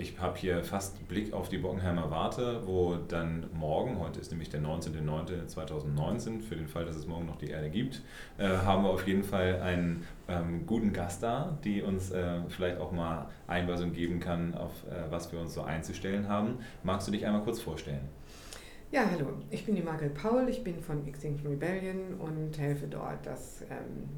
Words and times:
ich 0.00 0.18
habe 0.18 0.38
hier 0.38 0.64
fast 0.64 1.06
Blick 1.08 1.32
auf 1.32 1.48
die 1.48 1.58
Bockenheimer 1.58 2.10
Warte, 2.10 2.62
wo 2.66 2.96
dann 2.96 3.46
morgen, 3.52 3.98
heute 3.98 4.18
ist 4.18 4.30
nämlich 4.30 4.48
der 4.48 4.60
19.09.2019, 4.60 6.40
für 6.40 6.56
den 6.56 6.68
Fall, 6.68 6.86
dass 6.86 6.96
es 6.96 7.06
morgen 7.06 7.26
noch 7.26 7.36
die 7.36 7.50
Erde 7.50 7.70
gibt, 7.70 8.02
äh, 8.38 8.48
haben 8.48 8.84
wir 8.84 8.90
auf 8.90 9.06
jeden 9.06 9.22
Fall 9.22 9.60
einen 9.60 10.06
ähm, 10.28 10.66
guten 10.66 10.92
Gast 10.92 11.22
da, 11.22 11.58
die 11.64 11.82
uns 11.82 12.10
äh, 12.10 12.40
vielleicht 12.48 12.78
auch 12.78 12.92
mal 12.92 13.28
Einweisung 13.46 13.92
geben 13.92 14.20
kann, 14.20 14.54
auf 14.54 14.72
äh, 14.88 15.10
was 15.10 15.30
wir 15.32 15.38
uns 15.38 15.54
so 15.54 15.62
einzustellen 15.62 16.28
haben. 16.28 16.58
Magst 16.82 17.06
du 17.06 17.12
dich 17.12 17.26
einmal 17.26 17.42
kurz 17.42 17.60
vorstellen? 17.60 18.08
Ja, 18.92 19.08
hallo, 19.08 19.34
ich 19.50 19.64
bin 19.66 19.76
die 19.76 19.82
Margel 19.82 20.10
Paul, 20.10 20.48
ich 20.48 20.64
bin 20.64 20.80
von 20.80 21.06
Extinction 21.06 21.46
Rebellion 21.48 22.14
und 22.18 22.58
helfe 22.58 22.88
dort, 22.88 23.24
das, 23.24 23.62
ähm, 23.70 24.08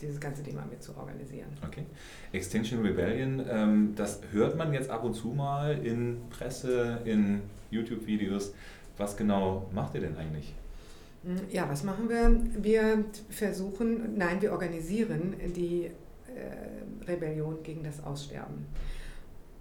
dieses 0.00 0.20
ganze 0.20 0.42
Thema 0.42 0.64
mit 0.70 0.82
zu 0.82 0.96
organisieren. 0.96 1.48
Okay. 1.66 1.84
Extinction 2.32 2.80
Rebellion, 2.80 3.44
ähm, 3.48 3.92
das 3.96 4.20
hört 4.32 4.56
man 4.56 4.72
jetzt 4.72 4.90
ab 4.90 5.04
und 5.04 5.14
zu 5.14 5.28
mal 5.28 5.84
in 5.84 6.18
Presse, 6.30 7.00
in 7.04 7.42
YouTube-Videos. 7.70 8.54
Was 8.96 9.16
genau 9.16 9.68
macht 9.72 9.94
ihr 9.94 10.00
denn 10.00 10.16
eigentlich? 10.16 10.54
Hm, 11.24 11.36
ja, 11.50 11.68
was 11.68 11.84
machen 11.84 12.08
wir? 12.08 12.40
Wir 12.62 13.04
versuchen, 13.30 14.16
nein, 14.16 14.40
wir 14.40 14.52
organisieren 14.52 15.34
die 15.56 15.86
äh, 15.86 17.06
Rebellion 17.06 17.62
gegen 17.62 17.82
das 17.82 18.02
Aussterben. 18.04 18.66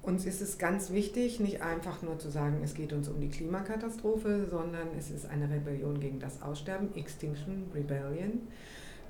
Uns 0.02 0.26
ist 0.26 0.42
es 0.42 0.58
ganz 0.58 0.92
wichtig, 0.92 1.42
nicht 1.42 1.62
einfach 1.62 2.02
nur 2.02 2.18
zu 2.18 2.30
sagen, 2.30 2.62
es 2.64 2.74
geht 2.74 2.94
uns 2.94 3.10
um 3.10 3.20
die 3.20 3.28
Klimakatastrophe, 3.28 4.48
sondern 4.50 4.88
es 4.98 5.12
ist 5.12 5.26
eine 5.26 5.50
Rebellion 5.50 6.00
gegen 6.00 6.20
das 6.20 6.42
Aussterben, 6.42 6.96
Extinction 6.96 7.66
Rebellion. 7.76 8.48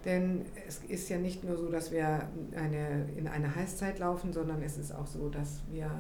Denn 0.08 0.46
es 0.66 0.80
ist 0.88 1.10
ja 1.10 1.18
nicht 1.18 1.44
nur 1.44 1.58
so, 1.58 1.70
dass 1.70 1.92
wir 1.92 2.30
eine, 2.56 3.10
in 3.18 3.28
eine 3.28 3.54
Heißzeit 3.54 4.00
laufen, 4.00 4.32
sondern 4.32 4.64
es 4.64 4.78
ist 4.78 4.96
auch 4.96 5.06
so, 5.06 5.28
dass 5.28 5.62
wir 5.70 5.92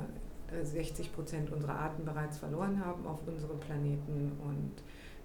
60 0.63 1.11
Prozent 1.11 1.51
unserer 1.51 1.75
Arten 1.75 2.05
bereits 2.05 2.37
verloren 2.37 2.83
haben 2.83 3.05
auf 3.05 3.19
unserem 3.27 3.59
Planeten 3.59 4.31
und 4.41 4.71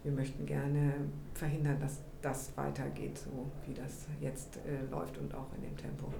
wir 0.02 0.10
möchten 0.10 0.46
gerne 0.46 0.94
verhindern, 1.32 1.78
dass 1.80 2.00
das 2.22 2.56
weitergeht, 2.56 3.18
so 3.18 3.52
wie 3.68 3.74
das 3.74 4.08
jetzt 4.20 4.56
äh, 4.56 4.90
läuft 4.90 5.16
und 5.18 5.32
auch 5.32 5.46
in 5.56 5.62
dem 5.62 5.76
Tempo. 5.76 6.12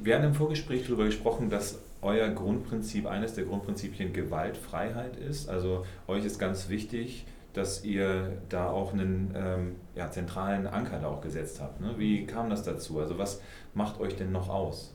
Wir 0.00 0.16
haben 0.16 0.24
im 0.24 0.34
Vorgespräch 0.34 0.84
darüber 0.84 1.04
gesprochen, 1.04 1.50
dass 1.50 1.80
euer 2.00 2.30
Grundprinzip, 2.30 3.06
eines 3.06 3.34
der 3.34 3.44
Grundprinzipien 3.44 4.14
Gewaltfreiheit 4.14 5.16
ist. 5.16 5.50
Also 5.50 5.84
euch 6.06 6.24
ist 6.24 6.38
ganz 6.38 6.70
wichtig, 6.70 7.26
dass 7.52 7.84
ihr 7.84 8.42
da 8.48 8.68
auch 8.68 8.92
einen 8.92 9.32
ähm, 9.34 9.76
ja, 9.94 10.10
zentralen 10.10 10.66
Anker 10.66 10.98
da 10.98 11.08
auch 11.08 11.20
gesetzt 11.20 11.60
habt. 11.60 11.80
Ne? 11.80 11.94
Wie 11.96 12.26
kam 12.26 12.50
das 12.50 12.62
dazu? 12.62 13.00
Also 13.00 13.18
was 13.18 13.40
macht 13.74 14.00
euch 14.00 14.16
denn 14.16 14.32
noch 14.32 14.48
aus? 14.48 14.94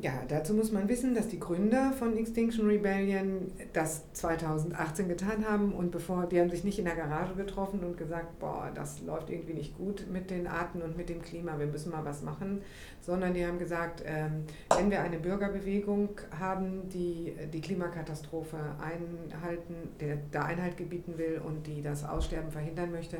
Ja, 0.00 0.22
dazu 0.26 0.54
muss 0.54 0.72
man 0.72 0.88
wissen, 0.88 1.14
dass 1.14 1.28
die 1.28 1.38
Gründer 1.38 1.92
von 1.92 2.16
Extinction 2.16 2.66
Rebellion 2.66 3.52
das 3.74 4.10
2018 4.14 5.08
getan 5.08 5.46
haben 5.46 5.72
und 5.72 5.90
bevor, 5.90 6.26
die 6.26 6.40
haben 6.40 6.48
sich 6.48 6.64
nicht 6.64 6.78
in 6.78 6.86
der 6.86 6.94
Garage 6.94 7.34
getroffen 7.34 7.80
und 7.80 7.98
gesagt, 7.98 8.38
boah, 8.38 8.70
das 8.74 9.02
läuft 9.02 9.28
irgendwie 9.28 9.52
nicht 9.52 9.76
gut 9.76 10.06
mit 10.10 10.30
den 10.30 10.46
Arten 10.46 10.80
und 10.80 10.96
mit 10.96 11.10
dem 11.10 11.20
Klima, 11.20 11.58
wir 11.58 11.66
müssen 11.66 11.90
mal 11.90 12.04
was 12.04 12.22
machen, 12.22 12.62
sondern 13.00 13.34
die 13.34 13.44
haben 13.44 13.58
gesagt, 13.58 14.02
ähm, 14.06 14.44
wenn 14.74 14.90
wir 14.90 15.02
eine 15.02 15.18
Bürgerbewegung 15.18 16.10
haben, 16.38 16.88
die 16.88 17.34
die 17.52 17.60
Klimakatastrophe 17.60 18.56
einhalten, 18.80 19.74
der, 20.00 20.16
der 20.32 20.44
Einhalt 20.46 20.78
gebieten 20.78 21.18
will 21.18 21.42
und 21.44 21.66
die 21.66 21.82
das 21.82 22.04
Aussterben 22.04 22.50
verhindern 22.50 22.92
möchte, 22.92 23.18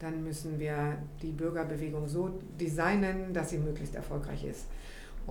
dann 0.00 0.22
müssen 0.22 0.58
wir 0.58 0.98
die 1.22 1.32
Bürgerbewegung 1.32 2.08
so 2.08 2.40
designen, 2.58 3.32
dass 3.32 3.50
sie 3.50 3.58
möglichst 3.58 3.94
erfolgreich 3.94 4.44
ist. 4.44 4.66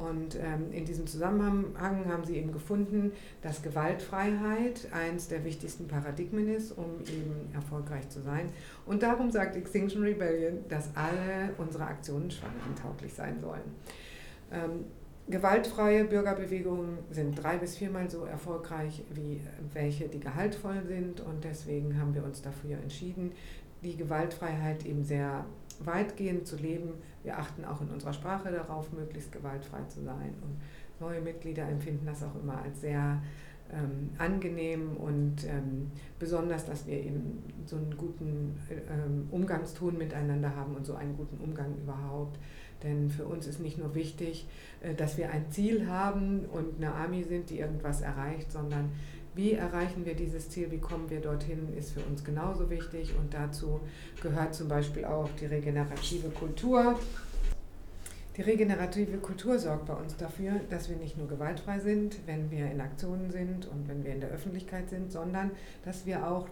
Und 0.08 0.36
ähm, 0.36 0.72
in 0.72 0.86
diesem 0.86 1.08
Zusammenhang 1.08 2.06
haben 2.08 2.24
sie 2.24 2.38
eben 2.38 2.52
gefunden, 2.52 3.12
dass 3.42 3.62
Gewaltfreiheit 3.62 4.88
eines 4.92 5.28
der 5.28 5.44
wichtigsten 5.44 5.88
Paradigmen 5.88 6.48
ist, 6.48 6.72
um 6.72 7.02
eben 7.02 7.54
erfolgreich 7.54 8.08
zu 8.10 8.22
sein. 8.22 8.50
Und 8.86 9.04
darum 9.04 9.32
sagt 9.32 9.56
Extinction 9.56 10.04
Rebellion, 10.04 10.60
dass 10.70 10.96
alle 10.96 11.54
unsere 11.58 11.86
Aktionen 11.86 12.32
schwangentauglich 12.32 13.14
sein 13.14 13.40
sollen. 13.40 13.62
Ähm, 14.52 14.86
gewaltfreie 15.28 16.06
Bürgerbewegungen 16.06 17.00
sind 17.12 17.42
drei 17.42 17.58
bis 17.58 17.78
viermal 17.78 18.10
so 18.10 18.26
erfolgreich 18.26 19.04
wie 19.14 19.42
welche, 19.74 20.08
die 20.08 20.20
gehaltvoll 20.20 20.84
sind. 20.88 21.22
Und 21.22 21.44
deswegen 21.44 22.00
haben 22.00 22.16
wir 22.16 22.24
uns 22.24 22.42
dafür 22.42 22.78
entschieden, 22.78 23.34
die 23.84 23.96
Gewaltfreiheit 23.96 24.86
eben 24.86 25.04
sehr 25.04 25.46
weitgehend 25.80 26.48
zu 26.48 26.56
leben. 26.58 26.94
Wir 27.24 27.38
achten 27.38 27.66
auch 27.66 27.82
in 27.82 27.90
unserer 27.90 28.14
Sprache 28.14 28.52
darauf, 28.52 28.92
möglichst 28.92 29.32
gewaltfrei 29.32 29.84
zu 29.88 30.02
sein. 30.04 30.34
Und 30.42 30.60
neue 31.00 31.22
Mitglieder 31.22 31.68
empfinden 31.68 32.06
das 32.06 32.24
auch 32.24 32.36
immer 32.42 32.62
als 32.62 32.82
sehr 32.82 33.22
ähm, 33.72 34.10
angenehm 34.18 34.98
und 34.98 35.46
ähm, 35.46 35.92
besonders, 36.18 36.66
dass 36.66 36.88
wir 36.88 36.98
eben 36.98 37.44
so 37.66 37.76
einen 37.76 37.96
guten 37.98 38.58
ähm, 38.70 39.28
Umgangston 39.32 39.98
miteinander 39.98 40.56
haben 40.56 40.76
und 40.76 40.86
so 40.86 40.96
einen 40.96 41.16
guten 41.16 41.38
Umgang 41.38 41.78
überhaupt. 41.78 42.40
Denn 42.84 43.10
für 43.10 43.26
uns 43.26 43.46
ist 43.46 43.60
nicht 43.60 43.78
nur 43.78 43.94
wichtig, 43.94 44.48
äh, 44.82 44.96
dass 44.96 45.18
wir 45.18 45.32
ein 45.32 45.52
Ziel 45.52 45.88
haben 45.88 46.46
und 46.46 46.78
eine 46.78 46.94
Army 46.94 47.24
sind, 47.24 47.50
die 47.50 47.60
irgendwas 47.60 48.02
erreicht, 48.02 48.52
sondern 48.52 48.92
wie 49.40 49.54
erreichen 49.54 50.06
wir 50.06 50.16
dieses 50.16 50.50
Ziel, 50.50 50.70
wie 50.70 50.80
kommen 50.80 51.10
wir 51.10 51.22
dorthin, 51.22 51.74
ist 51.78 51.92
für 51.94 52.02
uns 52.02 52.26
genauso 52.26 52.70
wichtig. 52.70 53.14
Und 53.18 53.34
dazu 53.34 53.80
gehört 54.22 54.54
zum 54.54 54.68
Beispiel 54.68 55.06
auch 55.06 55.30
die 55.40 55.46
regenerative 55.46 56.28
Kultur. 56.30 57.00
Die 58.36 58.42
regenerative 58.42 59.18
Kultur 59.18 59.58
sorgt 59.58 59.86
bei 59.86 59.94
uns 59.94 60.18
dafür, 60.18 60.60
dass 60.70 60.90
wir 60.90 60.98
nicht 60.98 61.18
nur 61.18 61.30
gewaltfrei 61.30 61.80
sind, 61.80 62.18
wenn 62.26 62.52
wir 62.52 62.70
in 62.70 62.82
Aktionen 62.82 63.32
sind 63.32 63.66
und 63.66 63.88
wenn 63.88 64.04
wir 64.04 64.14
in 64.14 64.20
der 64.20 64.30
Öffentlichkeit 64.30 64.90
sind, 64.90 65.10
sondern 65.10 65.52
dass 65.86 66.06
wir 66.06 66.30
auch, 66.30 66.50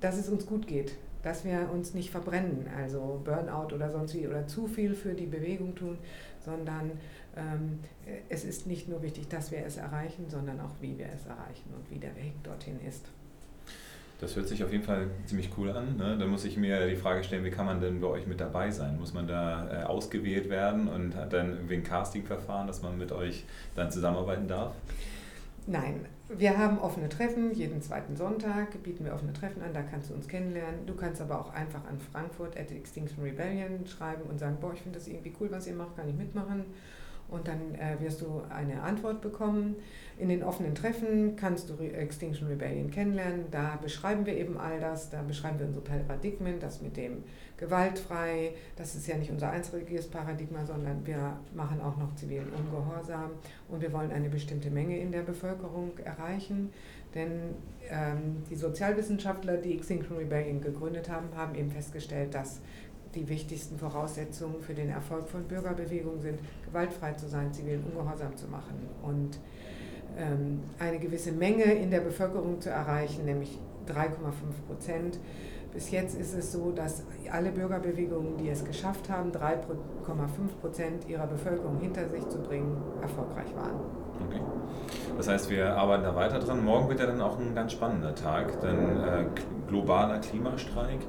dass 0.00 0.18
es 0.18 0.28
uns 0.28 0.44
gut 0.44 0.66
geht, 0.66 0.96
dass 1.22 1.44
wir 1.44 1.70
uns 1.72 1.94
nicht 1.94 2.10
verbrennen, 2.10 2.66
also 2.76 3.20
Burnout 3.24 3.72
oder 3.72 3.90
sonst 3.90 4.12
wie 4.14 4.26
oder 4.26 4.48
zu 4.48 4.66
viel 4.66 4.94
für 4.94 5.14
die 5.14 5.26
Bewegung 5.26 5.76
tun, 5.76 5.98
sondern 6.44 6.92
ähm, 7.36 7.80
es 8.28 8.44
ist 8.44 8.66
nicht 8.66 8.88
nur 8.88 9.02
wichtig, 9.02 9.28
dass 9.28 9.50
wir 9.50 9.64
es 9.64 9.76
erreichen, 9.76 10.26
sondern 10.28 10.60
auch, 10.60 10.72
wie 10.80 10.98
wir 10.98 11.06
es 11.06 11.26
erreichen 11.26 11.72
und 11.74 11.90
wie 11.90 11.98
der 11.98 12.14
Weg 12.16 12.32
dorthin 12.42 12.78
ist. 12.86 13.06
Das 14.20 14.36
hört 14.36 14.48
sich 14.48 14.62
auf 14.62 14.72
jeden 14.72 14.84
Fall 14.84 15.08
ziemlich 15.26 15.50
cool 15.58 15.70
an. 15.70 15.96
Ne? 15.96 16.16
Da 16.18 16.26
muss 16.26 16.44
ich 16.44 16.56
mir 16.56 16.86
die 16.86 16.96
Frage 16.96 17.24
stellen, 17.24 17.44
wie 17.44 17.50
kann 17.50 17.66
man 17.66 17.80
denn 17.80 18.00
bei 18.00 18.06
euch 18.06 18.26
mit 18.26 18.40
dabei 18.40 18.70
sein? 18.70 18.98
Muss 18.98 19.12
man 19.12 19.26
da 19.26 19.82
äh, 19.82 19.84
ausgewählt 19.84 20.48
werden 20.48 20.88
und 20.88 21.16
hat 21.16 21.32
dann 21.32 21.50
irgendwie 21.50 21.74
ein 21.74 21.84
Castingverfahren, 21.84 22.66
dass 22.66 22.80
man 22.80 22.96
mit 22.96 23.10
euch 23.10 23.44
dann 23.74 23.90
zusammenarbeiten 23.90 24.46
darf? 24.46 24.72
Nein, 25.66 26.06
wir 26.38 26.58
haben 26.58 26.78
offene 26.78 27.08
Treffen, 27.08 27.52
jeden 27.54 27.82
zweiten 27.82 28.16
Sonntag 28.16 28.82
bieten 28.82 29.04
wir 29.04 29.14
offene 29.14 29.32
Treffen 29.32 29.62
an, 29.62 29.72
da 29.72 29.82
kannst 29.82 30.10
du 30.10 30.14
uns 30.14 30.28
kennenlernen. 30.28 30.86
Du 30.86 30.94
kannst 30.94 31.20
aber 31.20 31.40
auch 31.40 31.52
einfach 31.52 31.84
an 31.86 31.98
Frankfurt 31.98 32.58
at 32.58 32.70
Extinction 32.70 33.22
Rebellion 33.22 33.86
schreiben 33.86 34.22
und 34.28 34.38
sagen, 34.38 34.58
boah, 34.60 34.72
ich 34.72 34.82
finde 34.82 34.98
das 34.98 35.08
irgendwie 35.08 35.34
cool, 35.40 35.50
was 35.50 35.66
ihr 35.66 35.74
macht, 35.74 35.96
kann 35.96 36.08
ich 36.08 36.14
mitmachen 36.14 36.64
und 37.28 37.48
dann 37.48 37.74
äh, 37.74 38.00
wirst 38.00 38.20
du 38.20 38.42
eine 38.50 38.82
Antwort 38.82 39.20
bekommen. 39.20 39.76
In 40.18 40.28
den 40.28 40.44
offenen 40.44 40.74
Treffen 40.74 41.34
kannst 41.34 41.70
du 41.70 41.74
Re 41.74 41.92
Extinction 41.92 42.46
Rebellion 42.46 42.90
kennenlernen. 42.90 43.46
Da 43.50 43.78
beschreiben 43.82 44.26
wir 44.26 44.36
eben 44.36 44.56
all 44.56 44.78
das, 44.78 45.10
da 45.10 45.22
beschreiben 45.22 45.58
wir 45.58 45.66
unsere 45.66 45.84
Paradigmen, 45.84 46.60
das 46.60 46.80
mit 46.80 46.96
dem 46.96 47.24
gewaltfrei, 47.56 48.52
das 48.76 48.94
ist 48.94 49.06
ja 49.06 49.16
nicht 49.16 49.30
unser 49.30 49.50
einziges 49.50 50.08
Paradigma, 50.08 50.64
sondern 50.64 51.04
wir 51.06 51.36
machen 51.54 51.80
auch 51.80 51.96
noch 51.96 52.14
zivilen 52.14 52.48
Ungehorsam 52.52 53.30
und 53.68 53.80
wir 53.80 53.92
wollen 53.92 54.12
eine 54.12 54.28
bestimmte 54.28 54.70
Menge 54.70 54.98
in 54.98 55.12
der 55.12 55.22
Bevölkerung 55.22 55.92
erreichen. 56.04 56.70
Denn 57.14 57.54
ähm, 57.90 58.42
die 58.50 58.56
Sozialwissenschaftler, 58.56 59.56
die 59.58 59.74
Extinction 59.74 60.16
Rebellion 60.16 60.60
gegründet 60.60 61.08
haben, 61.08 61.28
haben 61.36 61.54
eben 61.54 61.70
festgestellt, 61.70 62.34
dass 62.34 62.60
die 63.14 63.28
wichtigsten 63.28 63.78
Voraussetzungen 63.78 64.60
für 64.60 64.74
den 64.74 64.90
Erfolg 64.90 65.28
von 65.28 65.44
Bürgerbewegungen 65.44 66.20
sind, 66.20 66.40
gewaltfrei 66.66 67.12
zu 67.12 67.28
sein, 67.28 67.52
zivilen 67.52 67.84
Ungehorsam 67.84 68.36
zu 68.36 68.46
machen 68.48 68.88
und 69.02 69.38
ähm, 70.18 70.60
eine 70.78 70.98
gewisse 70.98 71.32
Menge 71.32 71.64
in 71.64 71.90
der 71.90 72.00
Bevölkerung 72.00 72.60
zu 72.60 72.70
erreichen, 72.70 73.24
nämlich 73.24 73.58
3,5 73.88 74.10
Prozent. 74.66 75.18
Bis 75.72 75.90
jetzt 75.90 76.16
ist 76.18 76.34
es 76.34 76.52
so, 76.52 76.70
dass 76.70 77.02
alle 77.32 77.50
Bürgerbewegungen, 77.50 78.36
die 78.36 78.48
es 78.48 78.64
geschafft 78.64 79.10
haben, 79.10 79.32
3,5 79.32 79.66
Prozent 80.60 81.08
ihrer 81.08 81.26
Bevölkerung 81.26 81.80
hinter 81.80 82.08
sich 82.08 82.28
zu 82.28 82.38
bringen, 82.38 82.76
erfolgreich 83.02 83.54
waren. 83.56 84.03
Okay. 84.28 84.40
Das 85.16 85.28
heißt, 85.28 85.50
wir 85.50 85.76
arbeiten 85.76 86.02
da 86.02 86.14
weiter 86.14 86.38
dran. 86.38 86.64
Morgen 86.64 86.88
wird 86.88 87.00
ja 87.00 87.06
dann 87.06 87.20
auch 87.20 87.38
ein 87.38 87.54
ganz 87.54 87.72
spannender 87.72 88.14
Tag, 88.14 88.60
dann 88.60 89.02
äh, 89.02 89.24
globaler 89.68 90.18
Klimastreik. 90.18 91.00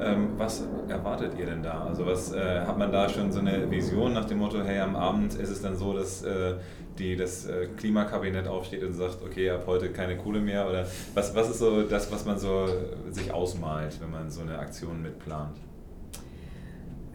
Ähm, 0.00 0.32
was 0.36 0.66
erwartet 0.88 1.32
ihr 1.38 1.46
denn 1.46 1.62
da? 1.62 1.84
Also 1.84 2.04
was 2.04 2.32
äh, 2.32 2.60
hat 2.60 2.78
man 2.78 2.92
da 2.92 3.08
schon 3.08 3.32
so 3.32 3.40
eine 3.40 3.70
Vision 3.70 4.12
nach 4.12 4.26
dem 4.26 4.38
Motto, 4.38 4.62
hey, 4.62 4.80
am 4.80 4.96
Abend 4.96 5.34
ist 5.34 5.50
es 5.50 5.62
dann 5.62 5.76
so, 5.76 5.92
dass 5.92 6.22
äh, 6.22 6.54
die, 6.98 7.16
das 7.16 7.46
äh, 7.46 7.66
Klimakabinett 7.76 8.46
aufsteht 8.48 8.82
und 8.82 8.92
sagt, 8.92 9.18
okay, 9.24 9.50
ab 9.50 9.64
heute 9.66 9.90
keine 9.90 10.16
Kohle 10.16 10.40
mehr? 10.40 10.68
Oder 10.68 10.86
was, 11.14 11.34
was 11.34 11.50
ist 11.50 11.58
so 11.58 11.82
das, 11.82 12.10
was 12.12 12.24
man 12.24 12.38
so 12.38 12.66
sich 13.10 13.32
ausmalt, 13.32 14.00
wenn 14.00 14.10
man 14.10 14.30
so 14.30 14.42
eine 14.42 14.58
Aktion 14.58 15.02
mitplant? 15.02 15.56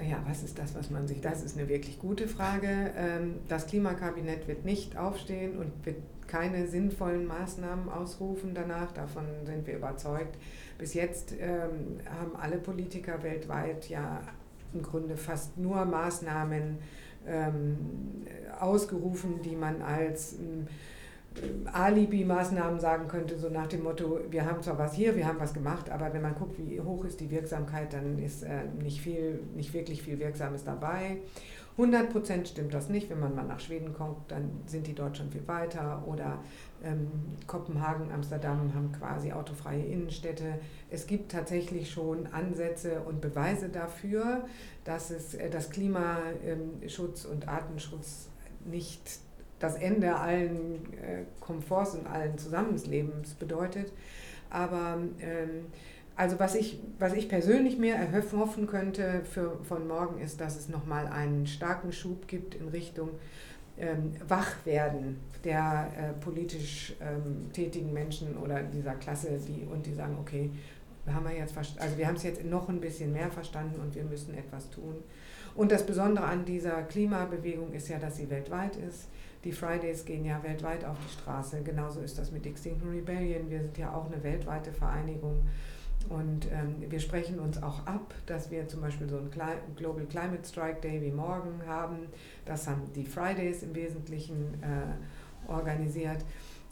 Ja, 0.08 0.24
was 0.28 0.44
ist 0.44 0.58
das, 0.60 0.76
was 0.76 0.90
man 0.90 1.08
sich, 1.08 1.22
das 1.22 1.44
ist 1.44 1.58
eine 1.58 1.68
wirklich 1.68 2.00
gute 2.00 2.28
Frage. 2.28 2.92
Ähm, 2.96 3.36
das 3.48 3.68
Klimakabinett 3.68 4.48
wird 4.48 4.66
nicht 4.66 4.98
aufstehen 4.98 5.58
und 5.58 5.86
wird 5.86 5.98
keine 6.28 6.68
sinnvollen 6.68 7.26
Maßnahmen 7.26 7.90
ausrufen 7.90 8.54
danach, 8.54 8.92
davon 8.92 9.26
sind 9.46 9.66
wir 9.66 9.76
überzeugt. 9.76 10.38
Bis 10.78 10.94
jetzt 10.94 11.34
ähm, 11.40 12.00
haben 12.08 12.36
alle 12.36 12.58
Politiker 12.58 13.24
weltweit 13.24 13.90
ja 13.90 14.22
im 14.74 14.84
Grunde 14.84 15.18
fast 15.18 15.58
nur 15.58 15.84
Maßnahmen 15.86 16.78
ähm, 17.28 17.78
ausgerufen, 18.60 19.42
die 19.44 19.56
man 19.56 19.82
als 19.82 20.36
Alibi-Maßnahmen 21.72 22.80
sagen 22.80 23.08
könnte, 23.08 23.38
so 23.38 23.50
nach 23.50 23.68
dem 23.68 23.84
Motto, 23.84 24.20
wir 24.30 24.46
haben 24.46 24.62
zwar 24.62 24.78
was 24.78 24.94
hier, 24.94 25.16
wir 25.16 25.28
haben 25.28 25.40
was 25.40 25.54
gemacht, 25.54 25.90
aber 25.90 26.14
wenn 26.14 26.22
man 26.22 26.36
guckt, 26.36 26.58
wie 26.58 26.80
hoch 26.82 27.06
ist 27.06 27.20
die 27.20 27.30
Wirksamkeit, 27.30 27.94
dann 27.94 28.20
ist 28.20 28.44
äh, 28.44 28.66
nicht, 28.82 29.02
viel, 29.02 29.40
nicht 29.56 29.74
wirklich 29.74 30.02
viel 30.02 30.20
Wirksames 30.20 30.64
dabei. 30.64 31.18
100 31.80 32.10
Prozent 32.10 32.48
stimmt 32.50 32.74
das 32.74 32.90
nicht. 32.90 33.10
Wenn 33.10 33.22
man 33.22 33.34
mal 33.34 33.46
nach 33.46 33.62
Schweden 33.62 33.94
kommt, 33.94 34.30
dann 34.30 34.52
sind 34.66 34.86
die 34.86 34.94
dort 34.94 35.16
schon 35.16 35.32
viel 35.32 35.48
weiter. 35.48 36.04
Oder 36.06 36.40
ähm, 36.84 37.08
Kopenhagen, 37.48 38.12
Amsterdam 38.12 38.74
haben 38.76 38.92
quasi 38.92 39.32
autofreie 39.32 39.84
Innenstädte. 39.84 40.60
Es 40.90 41.08
gibt 41.08 41.32
tatsächlich 41.32 41.90
schon 41.90 42.28
Ansätze 42.34 43.00
und 43.02 43.22
Beweise 43.22 43.70
dafür, 43.70 44.46
dass 44.84 45.10
es 45.10 45.36
äh, 45.36 45.50
das 45.50 45.70
Klimaschutz 45.70 47.24
und 47.24 47.48
Artenschutz 47.48 48.28
nicht 48.66 49.22
das 49.60 49.76
Ende 49.76 50.16
allen 50.16 50.94
äh, 50.94 51.24
Komforts 51.40 51.96
und 51.96 52.08
allen 52.08 52.38
Zusammenlebens 52.38 53.34
bedeutet. 53.34 53.92
Aber 54.50 54.98
ähm, 55.22 55.66
also 56.16 56.40
was 56.40 56.56
ich, 56.56 56.80
was 56.98 57.14
ich 57.14 57.30
persönlich 57.30 57.78
mir 57.78 57.96
erhoffen 57.96 58.68
könnte 58.68 59.22
für, 59.24 59.58
von 59.64 59.88
morgen 59.88 60.20
ist, 60.20 60.42
dass 60.42 60.58
es 60.58 60.68
nochmal 60.68 61.08
einen 61.08 61.48
starken 61.48 61.94
Schub 61.94 62.28
gibt 62.28 62.56
in 62.56 62.68
Richtung 62.70 63.12
ähm, 63.78 64.14
Wachwerden 64.28 65.18
der 65.46 65.88
äh, 65.98 66.22
politisch 66.22 66.94
ähm, 67.00 67.52
tätigen 67.54 67.94
Menschen 67.94 68.36
oder 68.38 68.62
dieser 68.64 68.96
Klasse, 68.96 69.40
die 69.48 69.66
und 69.66 69.86
die 69.86 69.94
sagen, 69.94 70.18
okay, 70.20 70.50
haben 71.08 71.26
wir 71.26 71.36
jetzt 71.36 71.56
also 71.58 71.98
wir 71.98 72.06
haben 72.06 72.16
es 72.16 72.24
jetzt 72.24 72.44
noch 72.44 72.68
ein 72.68 72.82
bisschen 72.82 73.14
mehr 73.14 73.32
verstanden 73.32 73.80
und 73.80 73.96
wir 73.96 74.04
müssen 74.04 74.38
etwas 74.38 74.70
tun. 74.70 74.96
Und 75.56 75.72
das 75.72 75.86
Besondere 75.86 76.26
an 76.26 76.46
dieser 76.46 76.84
Klimabewegung 76.84 77.72
ist 77.72 77.88
ja, 77.88 77.98
dass 77.98 78.18
sie 78.18 78.30
weltweit 78.30 78.76
ist. 78.76 79.08
Die 79.44 79.54
Fridays 79.54 80.04
gehen 80.04 80.26
ja 80.26 80.44
weltweit 80.44 80.84
auf 80.84 80.98
die 81.06 81.14
Straße. 81.14 81.62
Genauso 81.64 82.02
ist 82.02 82.18
das 82.18 82.32
mit 82.32 82.46
Extinction 82.46 82.90
Rebellion. 82.90 83.50
Wir 83.50 83.62
sind 83.62 83.78
ja 83.78 83.94
auch 83.94 84.12
eine 84.12 84.22
weltweite 84.22 84.74
Vereinigung. 84.74 85.44
Und 86.10 86.48
ähm, 86.52 86.76
wir 86.90 87.00
sprechen 87.00 87.40
uns 87.40 87.62
auch 87.62 87.86
ab, 87.86 88.14
dass 88.26 88.52
wir 88.52 88.68
zum 88.68 88.82
Beispiel 88.82 89.08
so 89.08 89.18
einen 89.18 89.32
Global 89.76 90.06
Climate 90.06 90.48
Strike 90.48 90.82
Day 90.82 91.02
wie 91.02 91.12
morgen 91.12 91.62
haben. 91.68 92.08
Das 92.46 92.68
haben 92.68 92.82
die 92.96 93.06
Fridays 93.06 93.64
im 93.64 93.76
Wesentlichen 93.76 94.62
äh, 94.62 95.52
organisiert. 95.52 96.26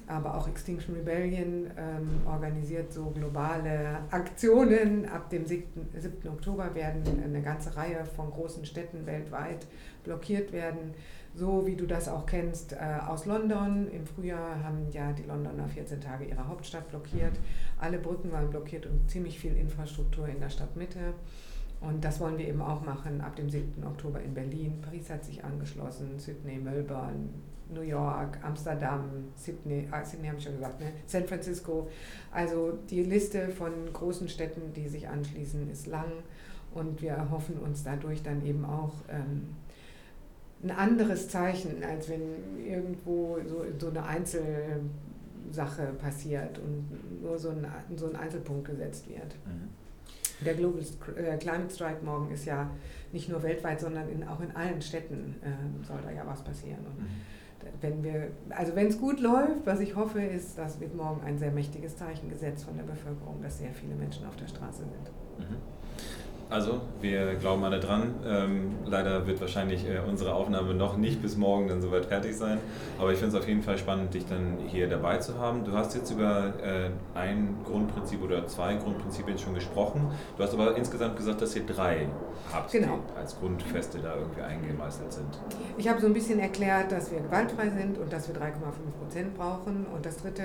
Aber 0.08 0.38
auch 0.38 0.48
Extinction 0.48 0.96
Rebellion 0.96 1.70
ähm, 1.78 2.22
organisiert 2.26 2.94
so 2.94 3.10
globale 3.10 4.00
Aktionen. 4.10 5.06
Ab 5.06 5.30
dem 5.30 5.46
7. 5.46 5.90
7. 5.98 6.30
Oktober 6.30 6.74
werden 6.74 7.04
eine 7.24 7.42
ganze 7.42 7.76
Reihe 7.76 8.06
von 8.06 8.32
großen 8.32 8.66
Städten 8.66 9.06
weltweit 9.06 9.68
blockiert 10.06 10.54
werden 10.54 10.94
so 11.38 11.68
wie 11.68 11.76
du 11.76 11.86
das 11.86 12.10
auch 12.10 12.26
kennst 12.26 12.74
äh, 12.74 13.00
aus 13.08 13.26
London. 13.26 13.88
Im 13.92 14.06
Frühjahr 14.06 14.64
haben 14.64 14.90
ja 14.92 15.12
die 15.14 15.24
Londoner 15.24 15.68
14 15.68 16.02
Tage 16.02 16.26
ihre 16.26 16.48
Hauptstadt 16.48 16.90
blockiert. 16.90 17.34
Alle 17.80 18.00
Brücken 18.00 18.32
waren 18.32 18.50
blockiert 18.50 18.88
und 18.88 19.10
ziemlich 19.10 19.40
viel 19.40 19.56
Infrastruktur 19.56 20.28
in 20.28 20.40
der 20.40 20.50
Stadtmitte. 20.50 21.14
Und 21.80 22.04
das 22.04 22.20
wollen 22.20 22.40
wir 22.40 22.48
eben 22.48 22.62
auch 22.62 22.84
machen 22.84 23.22
ab 23.22 23.36
dem 23.36 23.52
7. 23.52 23.84
Oktober 23.86 24.20
in 24.20 24.34
Berlin. 24.34 24.82
Paris 24.82 25.12
hat 25.12 25.24
sich 25.24 25.44
angeschlossen, 25.44 26.18
Sydney, 26.18 26.58
Melbourne, 26.58 27.30
New 27.72 27.82
York, 27.82 28.40
Amsterdam, 28.42 29.04
Sydney, 29.36 29.88
ah, 29.92 30.04
Sydney 30.04 30.28
habe 30.28 30.40
ich 30.40 30.44
schon 30.44 30.56
gesagt, 30.56 30.80
ne? 30.80 30.94
San 31.06 31.26
Francisco. 31.26 31.88
Also 32.32 32.80
die 32.90 33.04
Liste 33.04 33.50
von 33.50 33.72
großen 33.94 34.28
Städten, 34.28 34.74
die 34.74 34.88
sich 34.88 35.08
anschließen, 35.08 35.70
ist 35.70 35.86
lang 35.86 36.12
und 36.74 37.02
wir 37.02 37.12
erhoffen 37.12 37.60
uns 37.60 37.84
dadurch 37.84 38.24
dann 38.24 38.44
eben 38.44 38.66
auch 38.66 38.94
ähm, 39.10 39.50
ein 40.64 40.72
anderes 40.72 41.30
Zeichen, 41.30 41.84
als 41.84 42.10
wenn 42.10 42.22
irgendwo 42.66 43.38
so, 43.48 43.64
so 43.78 43.90
eine 43.90 44.04
Einzelsache 44.04 45.94
passiert 46.00 46.60
und 46.60 47.22
nur 47.22 47.38
so 47.38 47.50
ein, 47.50 47.66
so 47.96 48.08
ein 48.08 48.16
Einzelpunkt 48.16 48.66
gesetzt 48.66 49.08
wird. 49.08 49.36
Mhm. 49.46 49.70
Der 50.46 50.54
Global 50.54 50.82
äh, 51.16 51.38
Climate 51.38 51.74
Strike 51.74 52.04
morgen 52.04 52.32
ist 52.32 52.46
ja 52.46 52.70
nicht 53.12 53.30
nur 53.30 53.42
weltweit, 53.42 53.80
sondern 53.80 54.10
in, 54.10 54.28
auch 54.28 54.40
in 54.40 54.56
allen 54.56 54.82
Städten 54.82 55.36
äh, 55.42 55.86
soll 55.86 56.00
da 56.04 56.12
ja 56.12 56.24
was 56.26 56.44
passieren. 56.44 56.80
Und 56.86 57.00
mhm. 57.02 57.08
wenn 57.82 58.04
wir, 58.04 58.28
also 58.50 58.76
wenn 58.76 58.88
es 58.88 59.00
gut 59.00 59.20
läuft, 59.20 59.66
was 59.66 59.80
ich 59.80 59.96
hoffe, 59.96 60.22
ist, 60.22 60.58
dass 60.58 60.80
wird 60.80 60.96
morgen 60.96 61.24
ein 61.24 61.38
sehr 61.38 61.52
mächtiges 61.52 61.98
Zeichen 61.98 62.30
gesetzt 62.30 62.66
von 62.66 62.78
der 62.78 62.84
Bevölkerung, 62.84 63.42
dass 63.42 63.60
sehr 63.60 63.74
viele 63.74 63.96
Menschen 63.96 64.28
auf 64.28 64.36
der 64.36 64.48
Straße 64.48 64.80
sind. 64.80 65.50
Mhm. 65.50 65.56
Also, 66.50 66.80
wir 67.02 67.36
glauben 67.36 67.64
alle 67.66 67.82
dran. 67.82 68.16
Ähm, 68.26 68.76
leider 68.86 69.28
wird 69.28 69.42
wahrscheinlich 69.42 69.86
äh, 69.86 70.00
unsere 70.08 70.34
Aufnahme 70.34 70.74
noch 70.74 70.96
nicht 70.96 71.22
bis 71.22 71.36
morgen 71.36 71.68
dann 71.68 71.82
soweit 71.82 72.06
fertig 72.06 72.38
sein. 72.38 72.60
Aber 72.98 73.12
ich 73.12 73.20
finde 73.20 73.36
es 73.36 73.42
auf 73.42 73.48
jeden 73.48 73.62
Fall 73.62 73.78
spannend, 73.78 74.14
dich 74.14 74.26
dann 74.26 74.58
hier 74.68 74.88
dabei 74.88 75.18
zu 75.18 75.38
haben. 75.38 75.66
Du 75.66 75.74
hast 75.74 75.94
jetzt 75.94 76.10
über 76.10 76.54
äh, 76.64 76.90
ein 77.16 77.58
Grundprinzip 77.66 78.24
oder 78.24 78.48
zwei 78.48 78.76
Grundprinzipien 78.76 79.38
schon 79.38 79.56
gesprochen. 79.56 80.10
Du 80.38 80.44
hast 80.44 80.54
aber 80.54 80.78
insgesamt 80.78 81.18
gesagt, 81.18 81.42
dass 81.42 81.54
ihr 81.54 81.66
drei 81.66 82.08
habt, 82.54 82.72
genau. 82.72 83.00
die 83.10 83.20
als 83.20 83.38
Grundfeste 83.38 84.00
da 84.00 84.16
irgendwie 84.16 84.42
eingemeißelt 84.42 85.12
sind. 85.12 85.40
Ich 85.78 85.90
habe 85.90 86.00
so 86.00 86.08
ein 86.08 86.14
bisschen 86.14 86.40
erklärt, 86.40 86.94
dass 86.94 87.12
wir 87.12 87.20
gewaltfrei 87.20 87.70
sind 87.72 87.98
und 87.98 88.12
dass 88.12 88.30
wir 88.30 88.36
3,5 88.36 88.42
Prozent 89.00 89.38
brauchen. 89.38 89.86
Und 89.94 90.06
das 90.06 90.16
dritte 90.18 90.44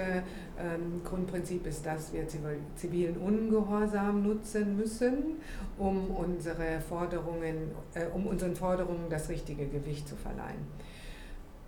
ähm, 0.59 1.01
Grundprinzip 1.05 1.65
ist, 1.67 1.87
dass 1.87 2.13
wir 2.13 2.27
zivilen 2.75 3.17
Ungehorsam 3.19 4.25
nutzen 4.25 4.77
müssen, 4.77 5.37
um 5.79 5.92
um, 5.93 6.11
unsere 6.17 6.81
Forderungen, 6.81 7.71
äh, 7.95 8.07
um 8.13 8.27
unseren 8.27 8.57
Forderungen 8.57 9.09
das 9.11 9.29
richtige 9.29 9.67
Gewicht 9.67 10.09
zu 10.09 10.17
verleihen. 10.17 10.67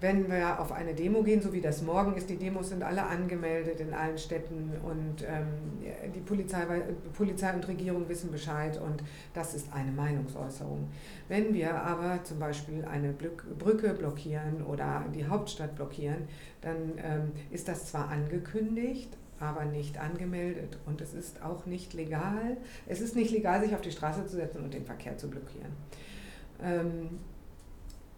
Wenn 0.00 0.28
wir 0.28 0.60
auf 0.60 0.72
eine 0.72 0.92
Demo 0.92 1.22
gehen, 1.22 1.40
so 1.40 1.52
wie 1.52 1.60
das 1.60 1.80
morgen 1.80 2.14
ist, 2.14 2.28
die 2.28 2.36
Demos 2.36 2.68
sind 2.68 2.82
alle 2.82 3.04
angemeldet 3.04 3.80
in 3.80 3.94
allen 3.94 4.18
Städten 4.18 4.72
und 4.82 5.22
ähm, 5.22 5.46
die 6.14 6.20
Polizei, 6.20 6.66
Polizei 7.16 7.54
und 7.54 7.66
Regierung 7.66 8.06
wissen 8.08 8.30
Bescheid 8.30 8.78
und 8.78 9.02
das 9.32 9.54
ist 9.54 9.72
eine 9.72 9.92
Meinungsäußerung. 9.92 10.88
Wenn 11.28 11.54
wir 11.54 11.74
aber 11.74 12.22
zum 12.24 12.38
Beispiel 12.38 12.84
eine 12.84 13.14
Brücke 13.14 13.94
blockieren 13.94 14.62
oder 14.68 15.04
die 15.14 15.26
Hauptstadt 15.26 15.74
blockieren, 15.74 16.28
dann 16.60 16.76
ähm, 16.98 17.32
ist 17.50 17.68
das 17.68 17.86
zwar 17.86 18.10
angekündigt, 18.10 19.16
aber 19.40 19.64
nicht 19.64 19.98
angemeldet. 19.98 20.78
Und 20.86 21.00
es 21.00 21.14
ist 21.14 21.42
auch 21.42 21.66
nicht 21.66 21.94
legal. 21.94 22.56
Es 22.86 23.00
ist 23.00 23.16
nicht 23.16 23.30
legal, 23.30 23.62
sich 23.62 23.74
auf 23.74 23.80
die 23.80 23.92
Straße 23.92 24.26
zu 24.26 24.36
setzen 24.36 24.62
und 24.62 24.74
den 24.74 24.84
Verkehr 24.84 25.16
zu 25.16 25.28
blockieren. 25.28 25.72
Ähm, 26.62 27.18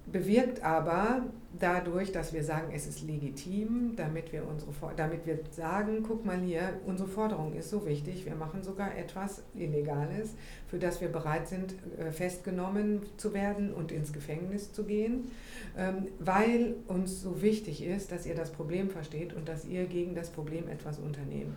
bewirkt 0.07 0.63
aber 0.63 1.27
dadurch, 1.59 2.13
dass 2.13 2.33
wir 2.33 2.45
sagen, 2.45 2.73
es 2.75 2.87
ist 2.87 3.03
legitim, 3.03 3.95
damit 3.97 4.33
wir, 4.33 4.47
unsere, 4.47 4.71
damit 4.97 5.27
wir 5.27 5.39
sagen, 5.51 6.05
guck 6.07 6.25
mal 6.25 6.39
hier, 6.39 6.75
unsere 6.87 7.09
Forderung 7.09 7.55
ist 7.55 7.71
so 7.71 7.87
wichtig, 7.87 8.25
wir 8.25 8.35
machen 8.35 8.63
sogar 8.63 8.97
etwas 8.97 9.43
Illegales, 9.55 10.35
für 10.69 10.79
das 10.79 11.01
wir 11.01 11.09
bereit 11.09 11.49
sind, 11.49 11.75
äh, 11.99 12.13
festgenommen 12.13 13.03
zu 13.17 13.33
werden 13.35 13.73
und 13.73 13.91
ins 13.91 14.13
Gefängnis 14.13 14.73
zu 14.73 14.85
gehen, 14.85 15.31
ähm, 15.77 16.09
weil 16.19 16.77
uns 16.87 17.23
so 17.23 17.43
wichtig 17.43 17.85
ist, 17.85 18.13
dass 18.13 18.27
ihr 18.27 18.35
das 18.35 18.51
Problem 18.51 18.91
versteht 18.91 19.35
und 19.35 19.49
dass 19.49 19.65
ihr 19.65 19.87
gegen 19.87 20.15
das 20.15 20.31
Problem 20.31 20.69
etwas 20.69 20.99
unternehmt. 20.99 21.57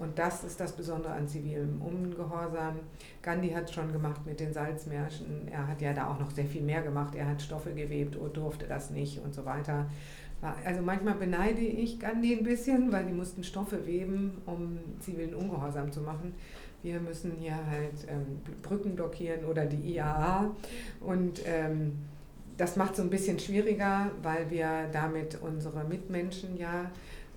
Und 0.00 0.18
das 0.18 0.44
ist 0.44 0.58
das 0.58 0.72
Besondere 0.72 1.12
an 1.12 1.28
zivilem 1.28 1.82
Ungehorsam. 1.82 2.76
Gandhi 3.20 3.50
hat 3.50 3.64
es 3.64 3.72
schon 3.72 3.92
gemacht 3.92 4.24
mit 4.24 4.40
den 4.40 4.52
Salzmärschen. 4.52 5.46
Er 5.52 5.68
hat 5.68 5.82
ja 5.82 5.92
da 5.92 6.10
auch 6.10 6.18
noch 6.18 6.30
sehr 6.30 6.46
viel 6.46 6.62
mehr 6.62 6.80
gemacht. 6.80 7.14
Er 7.14 7.28
hat 7.28 7.42
Stoffe 7.42 7.74
gewebt 7.74 8.16
und 8.16 8.34
durfte 8.34 8.66
das 8.66 8.90
nicht 8.90 9.22
und 9.22 9.34
so 9.34 9.44
weiter. 9.44 9.86
Also 10.64 10.80
manchmal 10.80 11.16
beneide 11.16 11.60
ich 11.60 12.00
Gandhi 12.00 12.34
ein 12.34 12.44
bisschen, 12.44 12.90
weil 12.92 13.04
die 13.04 13.12
mussten 13.12 13.44
Stoffe 13.44 13.86
weben, 13.86 14.38
um 14.46 14.78
zivilen 15.00 15.34
Ungehorsam 15.34 15.92
zu 15.92 16.00
machen. 16.00 16.34
Wir 16.82 16.98
müssen 16.98 17.32
hier 17.38 17.56
halt 17.56 18.06
ähm, 18.08 18.40
Brücken 18.62 18.96
blockieren 18.96 19.44
oder 19.44 19.66
die 19.66 19.96
IAA. 19.96 20.50
Und 21.00 21.42
ähm, 21.44 21.92
das 22.56 22.76
macht 22.76 22.92
es 22.92 22.96
so 22.96 23.02
ein 23.02 23.10
bisschen 23.10 23.38
schwieriger, 23.38 24.10
weil 24.22 24.50
wir 24.50 24.88
damit 24.92 25.38
unsere 25.42 25.84
Mitmenschen 25.84 26.56
ja 26.56 26.90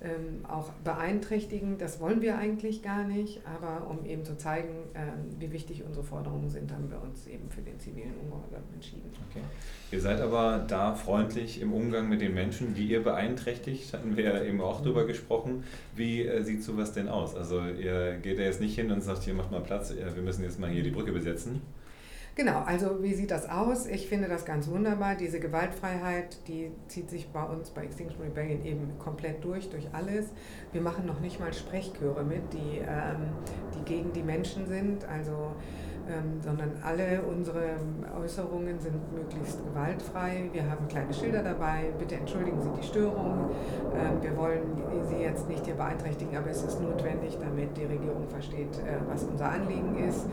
ähm, 0.04 0.46
auch 0.46 0.70
beeinträchtigen. 0.84 1.78
Das 1.78 2.00
wollen 2.00 2.22
wir 2.22 2.38
eigentlich 2.38 2.82
gar 2.84 3.06
nicht, 3.06 3.42
aber 3.46 3.90
um 3.90 4.06
eben 4.06 4.26
zu 4.26 4.38
zeigen, 4.38 4.74
ähm, 4.96 5.40
wie 5.40 5.52
wichtig 5.52 5.84
unsere 5.84 6.04
Forderungen 6.04 6.50
sind, 6.50 6.72
haben 6.72 6.92
wir 6.92 7.02
uns 7.02 7.26
eben 7.28 7.50
für 7.50 7.62
den 7.62 7.80
zivilen 7.80 8.14
Ungehorsam 8.22 8.64
entschieden. 8.74 9.10
Okay. 9.30 9.44
Ihr 9.92 10.02
seid 10.02 10.20
aber 10.20 10.66
da 10.68 10.94
freundlich 10.94 11.62
im 11.62 11.72
Umgang 11.72 12.10
mit 12.10 12.22
den 12.22 12.34
Menschen, 12.34 12.74
die 12.74 12.88
ihr 12.88 13.04
beeinträchtigt, 13.04 13.94
hatten 13.94 14.18
wir 14.18 14.24
ja 14.26 14.44
eben 14.44 14.60
auch 14.60 14.82
mhm. 14.82 14.86
drüber 14.86 15.06
gesprochen. 15.06 15.64
Wie 15.96 16.24
äh, 16.24 16.44
sieht 16.44 16.64
sowas 16.64 16.94
denn 16.94 17.08
aus? 17.08 17.36
Also 17.36 17.62
ihr 17.62 18.18
geht 18.22 18.38
ja 18.38 18.46
jetzt 18.46 18.62
nicht 18.62 18.76
hin 18.76 18.92
und 18.92 19.02
sagt, 19.02 19.24
hier 19.24 19.34
macht 19.34 19.52
mal 19.52 19.62
Platz, 19.62 19.94
wir 19.96 20.22
müssen 20.22 20.44
jetzt 20.44 20.60
mal 20.60 20.70
hier 20.70 20.84
die 20.84 20.92
Brücke 20.92 21.12
besetzen. 21.12 21.62
Genau, 22.36 22.64
also 22.66 23.04
wie 23.04 23.14
sieht 23.14 23.30
das 23.30 23.48
aus? 23.48 23.86
Ich 23.86 24.08
finde 24.08 24.28
das 24.28 24.44
ganz 24.44 24.68
wunderbar. 24.68 25.14
Diese 25.16 25.40
Gewaltfreiheit, 25.40 26.38
die 26.48 26.72
zieht 26.88 27.12
sich 27.12 27.28
bei 27.28 27.44
uns 27.44 27.70
bei 27.70 27.84
Extinction 27.84 28.24
Rebellion 28.24 28.66
eben 28.66 28.98
komplett 28.98 29.44
durch, 29.44 29.70
durch 29.70 29.88
alles. 29.94 30.30
Wir 30.72 30.82
machen 30.82 31.06
noch 31.06 31.20
nicht 31.20 31.40
mal 31.40 31.54
Sprechchöre 31.54 32.24
mit, 32.24 32.42
die, 32.52 32.80
ähm, 32.80 33.28
die 33.76 33.86
gegen 33.86 34.14
die 34.14 34.24
Menschen 34.24 34.66
sind. 34.68 35.06
Also 35.06 35.54
ähm, 36.10 36.42
sondern 36.42 36.72
alle 36.84 37.22
unsere 37.22 37.78
Äußerungen 38.22 38.80
sind 38.80 39.14
möglichst 39.14 39.64
gewaltfrei. 39.64 40.50
Wir 40.52 40.70
haben 40.70 40.88
kleine 40.88 41.14
Schilder 41.14 41.44
dabei, 41.44 41.92
bitte 41.98 42.16
entschuldigen 42.16 42.62
Sie 42.62 42.70
die 42.82 42.86
Störung. 42.86 43.50
Ähm, 43.96 44.22
wir 44.22 44.36
wollen 44.36 44.62
Sie 45.10 45.24
jetzt 45.24 45.48
nicht 45.48 45.66
hier 45.66 45.76
beeinträchtigen, 45.76 46.36
aber 46.36 46.50
es 46.50 46.64
ist 46.64 46.82
notwendig, 46.82 47.38
damit 47.40 47.78
die 47.78 47.86
Regierung 47.86 48.28
versteht, 48.28 48.78
äh, 48.80 49.00
was 49.08 49.24
unser 49.24 49.50
Anliegen 49.50 49.98
ist. 50.08 50.26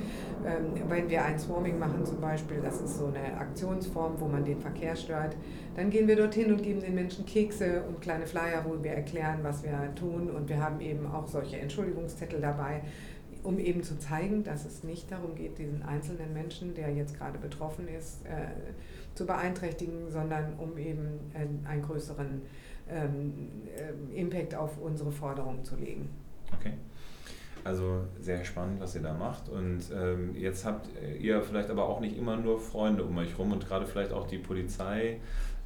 Ähm, 0.45 0.73
wenn 0.89 1.09
wir 1.09 1.25
ein 1.25 1.39
Swarming 1.39 1.79
machen 1.79 2.05
zum 2.05 2.21
Beispiel, 2.21 2.61
das 2.63 2.81
ist 2.81 2.99
so 2.99 3.07
eine 3.07 3.39
Aktionsform, 3.39 4.15
wo 4.19 4.27
man 4.27 4.45
den 4.45 4.61
Verkehr 4.61 4.97
stört, 4.97 5.37
dann 5.77 5.91
gehen 5.91 6.09
wir 6.09 6.17
dorthin 6.17 6.53
und 6.53 6.63
geben 6.63 6.81
den 6.81 6.95
Menschen 6.95 7.25
Kekse 7.27 7.85
und 7.89 8.01
kleine 8.01 8.27
Flyer, 8.27 8.65
wo 8.67 8.83
wir 8.83 8.93
erklären, 8.93 9.39
was 9.43 9.63
wir 9.63 9.95
tun. 9.95 10.31
Und 10.31 10.49
wir 10.49 10.63
haben 10.63 10.81
eben 10.81 11.07
auch 11.07 11.29
solche 11.29 11.59
Entschuldigungszettel 11.59 12.41
dabei 12.41 12.83
um 13.43 13.59
eben 13.59 13.83
zu 13.83 13.99
zeigen, 13.99 14.45
dass 14.45 14.65
es 14.65 14.85
nicht 14.85 15.11
darum 15.11 15.35
geht, 15.35 15.59
diesen 15.59 15.83
einzelnen 15.83 16.33
Menschen, 16.33 16.75
der 16.75 16.93
jetzt 16.93 17.17
gerade 17.19 17.39
betroffen 17.39 17.89
ist, 17.89 18.25
äh, 18.27 18.49
zu 19.15 19.27
beeinträchtigen, 19.27 20.11
sondern 20.11 20.55
um 20.59 20.77
eben 20.79 21.09
äh, 21.35 21.69
einen 21.69 21.83
größeren 21.83 22.43
ähm, 22.89 23.33
äh, 23.77 24.19
Impact 24.19 24.55
auf 24.55 24.79
unsere 24.79 25.13
Forderungen 25.13 25.65
zu 25.65 25.77
legen. 25.77 26.09
Okay. 26.53 26.73
Also 27.63 28.05
sehr 28.19 28.43
spannend, 28.45 28.81
was 28.81 28.95
ihr 28.95 29.03
da 29.03 29.13
macht. 29.13 29.49
Und 29.51 29.83
ähm, 29.95 30.35
jetzt 30.35 30.65
habt 30.65 30.89
ihr 31.21 31.43
vielleicht 31.43 31.69
aber 31.69 31.87
auch 31.87 32.01
nicht 32.01 32.17
immer 32.17 32.37
nur 32.37 32.59
Freunde 32.59 33.05
um 33.05 33.17
euch 33.19 33.39
rum 33.39 33.53
und 33.53 33.67
gerade 33.67 33.87
vielleicht 33.87 34.13
auch 34.13 34.27
die 34.27 34.39
Polizei 34.39 35.19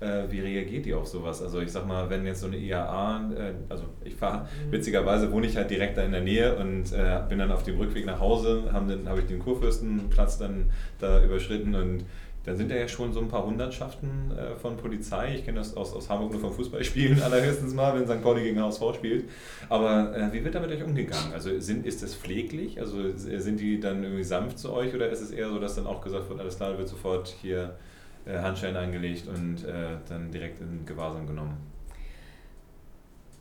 äh, 0.04 0.30
wie 0.30 0.40
reagiert 0.40 0.86
ihr 0.86 0.98
auf 0.98 1.06
sowas? 1.06 1.42
Also 1.42 1.60
ich 1.60 1.72
sag 1.72 1.86
mal, 1.86 2.10
wenn 2.10 2.26
jetzt 2.26 2.40
so 2.40 2.46
eine 2.46 2.56
IAA, 2.56 3.30
äh, 3.36 3.52
also 3.68 3.84
ich 4.04 4.14
fahre, 4.14 4.42
mhm. 4.66 4.72
witzigerweise 4.72 5.32
wohne 5.32 5.46
ich 5.46 5.56
halt 5.56 5.70
direkt 5.70 5.96
da 5.96 6.02
in 6.02 6.12
der 6.12 6.20
Nähe 6.20 6.56
und 6.56 6.92
äh, 6.92 7.20
bin 7.28 7.38
dann 7.38 7.50
auf 7.50 7.62
dem 7.62 7.78
Rückweg 7.78 8.06
nach 8.06 8.20
Hause, 8.20 8.64
habe 8.72 8.98
hab 9.06 9.18
ich 9.18 9.26
den 9.26 9.38
Kurfürstenplatz 9.38 10.38
dann 10.38 10.70
da 10.98 11.22
überschritten 11.22 11.74
und 11.74 12.04
dann 12.44 12.58
sind 12.58 12.70
da 12.70 12.76
ja 12.76 12.86
schon 12.86 13.12
so 13.14 13.20
ein 13.20 13.28
paar 13.28 13.46
Hundertschaften 13.46 14.32
äh, 14.36 14.54
von 14.56 14.76
Polizei. 14.76 15.36
Ich 15.36 15.46
kenne 15.46 15.58
das 15.58 15.76
aus, 15.76 15.94
aus 15.94 16.10
Hamburg 16.10 16.32
nur 16.32 16.40
vom 16.42 16.52
Fußballspielen 16.52 17.22
allerhöchstens 17.22 17.72
mal, 17.72 17.98
wenn 17.98 18.06
St. 18.06 18.22
Pauli 18.22 18.42
gegen 18.42 18.60
HSV 18.60 18.82
spielt. 18.94 19.24
Aber 19.70 20.14
äh, 20.14 20.30
wie 20.30 20.44
wird 20.44 20.54
da 20.54 20.60
mit 20.60 20.70
euch 20.70 20.84
umgegangen? 20.84 21.32
Also 21.32 21.58
sind, 21.58 21.86
ist 21.86 22.02
das 22.02 22.14
pfleglich? 22.14 22.78
Also 22.80 23.16
sind 23.16 23.60
die 23.60 23.80
dann 23.80 24.02
irgendwie 24.02 24.24
sanft 24.24 24.58
zu 24.58 24.74
euch 24.74 24.94
oder 24.94 25.08
ist 25.08 25.22
es 25.22 25.30
eher 25.30 25.48
so, 25.48 25.58
dass 25.58 25.76
dann 25.76 25.86
auch 25.86 26.02
gesagt 26.02 26.28
wird, 26.28 26.38
alles 26.38 26.56
klar, 26.56 26.76
wird 26.76 26.88
sofort 26.88 27.34
hier 27.40 27.76
äh, 28.26 28.38
Handschellen 28.38 28.76
eingelegt 28.76 29.28
und 29.28 29.64
äh, 29.64 29.96
dann 30.08 30.30
direkt 30.30 30.60
in 30.60 30.84
Gewahrsam 30.86 31.26
genommen? 31.26 31.56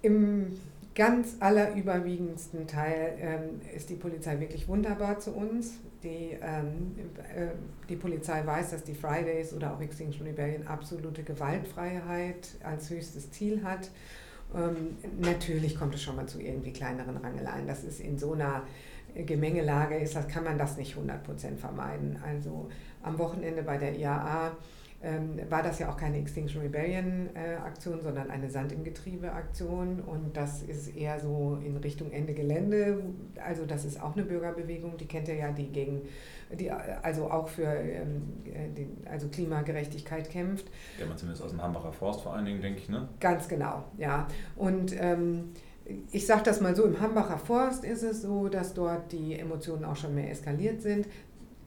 Im 0.01 0.47
ganz 0.95 1.37
allerüberwiegendsten 1.39 2.67
Teil 2.67 3.17
ähm, 3.19 3.61
ist 3.75 3.89
die 3.89 3.95
Polizei 3.95 4.39
wirklich 4.39 4.67
wunderbar 4.67 5.19
zu 5.19 5.31
uns. 5.31 5.75
Die, 6.03 6.37
ähm, 6.41 6.95
äh, 7.33 7.47
die 7.87 7.95
Polizei 7.95 8.45
weiß, 8.45 8.71
dass 8.71 8.83
die 8.83 8.93
Fridays 8.93 9.53
oder 9.53 9.73
auch 9.73 9.81
Extinction 9.81 10.27
Rebellion 10.27 10.67
absolute 10.67 11.23
Gewaltfreiheit 11.23 12.49
als 12.63 12.89
höchstes 12.89 13.31
Ziel 13.31 13.63
hat. 13.63 13.89
Ähm, 14.53 14.97
natürlich 15.19 15.77
kommt 15.77 15.95
es 15.95 16.03
schon 16.03 16.15
mal 16.15 16.27
zu 16.27 16.39
irgendwie 16.39 16.73
kleineren 16.73 17.17
Rangeleien. 17.17 17.65
Das 17.65 17.83
ist 17.83 17.99
in 17.99 18.19
so 18.19 18.33
einer 18.33 18.63
Gemengelage, 19.15 19.95
ist, 19.95 20.15
das 20.15 20.27
kann 20.27 20.43
man 20.43 20.57
das 20.57 20.77
nicht 20.77 20.95
100% 20.95 21.57
vermeiden. 21.57 22.17
Also 22.25 22.69
am 23.01 23.17
Wochenende 23.17 23.63
bei 23.63 23.77
der 23.77 23.97
IAA 23.97 24.51
ähm, 25.03 25.39
war 25.49 25.61
das 25.61 25.79
ja 25.79 25.89
auch 25.89 25.97
keine 25.97 26.17
Extinction 26.17 26.61
Rebellion 26.61 27.29
äh, 27.35 27.55
Aktion, 27.55 28.01
sondern 28.01 28.31
eine 28.31 28.49
Sand 28.49 28.71
im 28.71 28.85
Getriebe 28.85 29.33
Aktion 29.33 29.99
und 29.99 30.35
das 30.37 30.63
ist 30.63 30.95
eher 30.95 31.19
so 31.19 31.59
in 31.63 31.75
Richtung 31.77 32.11
Ende 32.11 32.33
Gelände. 32.33 33.03
Also 33.45 33.65
das 33.65 33.83
ist 33.83 34.01
auch 34.01 34.13
eine 34.13 34.23
Bürgerbewegung, 34.23 34.95
die 34.95 35.05
kennt 35.05 35.27
ihr 35.27 35.35
ja, 35.35 35.51
die 35.51 35.67
gegen 35.67 36.03
die 36.51 36.71
also 36.71 37.29
auch 37.29 37.47
für 37.47 37.63
ähm, 37.63 38.21
äh, 38.45 38.69
die, 38.75 38.87
also 39.09 39.27
Klimagerechtigkeit 39.27 40.29
kämpft. 40.29 40.67
Ja, 40.99 41.05
man 41.05 41.17
zumindest 41.17 41.43
aus 41.43 41.51
dem 41.51 41.61
Hambacher 41.61 41.91
Forst 41.91 42.21
vor 42.21 42.33
allen 42.33 42.45
Dingen, 42.45 42.61
denke 42.61 42.79
ich, 42.79 42.89
ne? 42.89 43.09
Ganz 43.19 43.47
genau, 43.47 43.83
ja. 43.97 44.27
Und 44.55 44.93
ähm, 44.99 45.51
ich 46.11 46.25
sage 46.25 46.43
das 46.43 46.61
mal 46.61 46.75
so, 46.75 46.85
im 46.85 46.99
Hambacher 46.99 47.37
Forst 47.37 47.83
ist 47.83 48.03
es 48.03 48.21
so, 48.21 48.47
dass 48.47 48.73
dort 48.73 49.11
die 49.11 49.37
Emotionen 49.37 49.83
auch 49.85 49.95
schon 49.95 50.15
mehr 50.15 50.31
eskaliert 50.31 50.81
sind. 50.81 51.07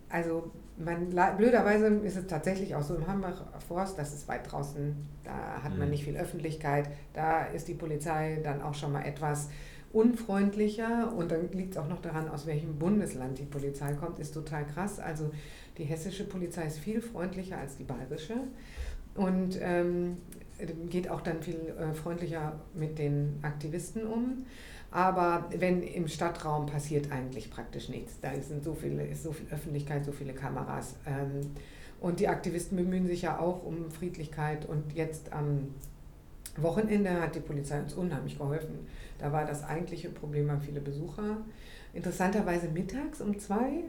Also 0.09 0.51
man, 0.79 1.11
blöderweise 1.37 1.87
ist 1.87 2.17
es 2.17 2.27
tatsächlich 2.27 2.75
auch 2.75 2.83
so 2.83 2.95
im 2.95 3.07
Hambacher 3.07 3.47
Forst, 3.67 3.99
das 3.99 4.15
ist 4.15 4.29
weit 4.29 4.51
draußen, 4.51 4.95
da 5.25 5.63
hat 5.63 5.77
man 5.77 5.89
mhm. 5.89 5.91
nicht 5.91 6.05
viel 6.05 6.17
Öffentlichkeit, 6.17 6.89
da 7.13 7.45
ist 7.45 7.69
die 7.69 7.75
Polizei 7.75 8.41
dann 8.43 8.63
auch 8.63 8.75
schon 8.75 8.93
mal 8.93 9.03
etwas 9.03 9.49
unfreundlicher 9.93 11.13
und 11.17 11.31
dann 11.31 11.51
liegt 11.53 11.73
es 11.73 11.79
auch 11.79 11.89
noch 11.89 12.03
daran, 12.03 12.29
aus 12.29 12.47
welchem 12.47 12.79
Bundesland 12.79 13.39
die 13.39 13.45
Polizei 13.45 13.95
kommt, 13.95 14.19
ist 14.19 14.35
total 14.35 14.67
krass. 14.67 14.99
Also 14.99 15.31
die 15.79 15.85
hessische 15.85 16.25
Polizei 16.25 16.67
ist 16.67 16.79
viel 16.79 17.01
freundlicher 17.01 17.59
als 17.59 17.77
die 17.77 17.85
bayerische 17.85 18.35
und 19.15 19.59
ähm, 19.61 20.19
geht 20.89 21.09
auch 21.11 21.21
dann 21.21 21.43
viel 21.43 21.75
äh, 21.79 21.95
freundlicher 21.95 22.59
mit 22.75 22.99
den 22.99 23.39
Aktivisten 23.43 24.07
um. 24.07 24.47
Aber 24.91 25.51
wenn 25.51 25.83
im 25.83 26.09
Stadtraum 26.09 26.67
passiert 26.67 27.13
eigentlich 27.13 27.51
praktisch 27.51 27.89
nichts. 27.89 28.21
Da 28.21 28.31
sind 28.41 28.65
so 28.65 28.75
viele, 28.75 29.07
ist 29.07 29.23
so 29.23 29.33
viel 29.33 29.47
Öffentlichkeit, 29.51 30.05
so 30.05 30.13
viele 30.13 30.33
Kameras. 30.33 30.97
Ähm, 31.07 31.41
und 32.01 32.21
die 32.21 32.29
Aktivisten 32.29 32.77
bemühen 32.77 33.07
sich 33.07 33.23
ja 33.23 33.39
auch 33.39 33.65
um 33.65 33.91
Friedlichkeit. 33.91 34.67
Und 34.67 34.95
jetzt 34.95 35.33
am 35.33 35.69
Wochenende 36.57 37.21
hat 37.21 37.35
die 37.35 37.41
Polizei 37.41 37.81
uns 37.81 37.95
unheimlich 37.95 38.39
geholfen. 38.39 38.87
Da 39.19 39.33
war 39.33 39.45
das 39.45 39.65
eigentliche 39.65 40.09
Problem, 40.11 40.51
haben 40.51 40.61
viele 40.61 40.81
Besucher. 40.81 41.39
Interessanterweise 41.97 42.69
mittags 42.69 43.23
um 43.23 43.39
zwei. 43.39 43.85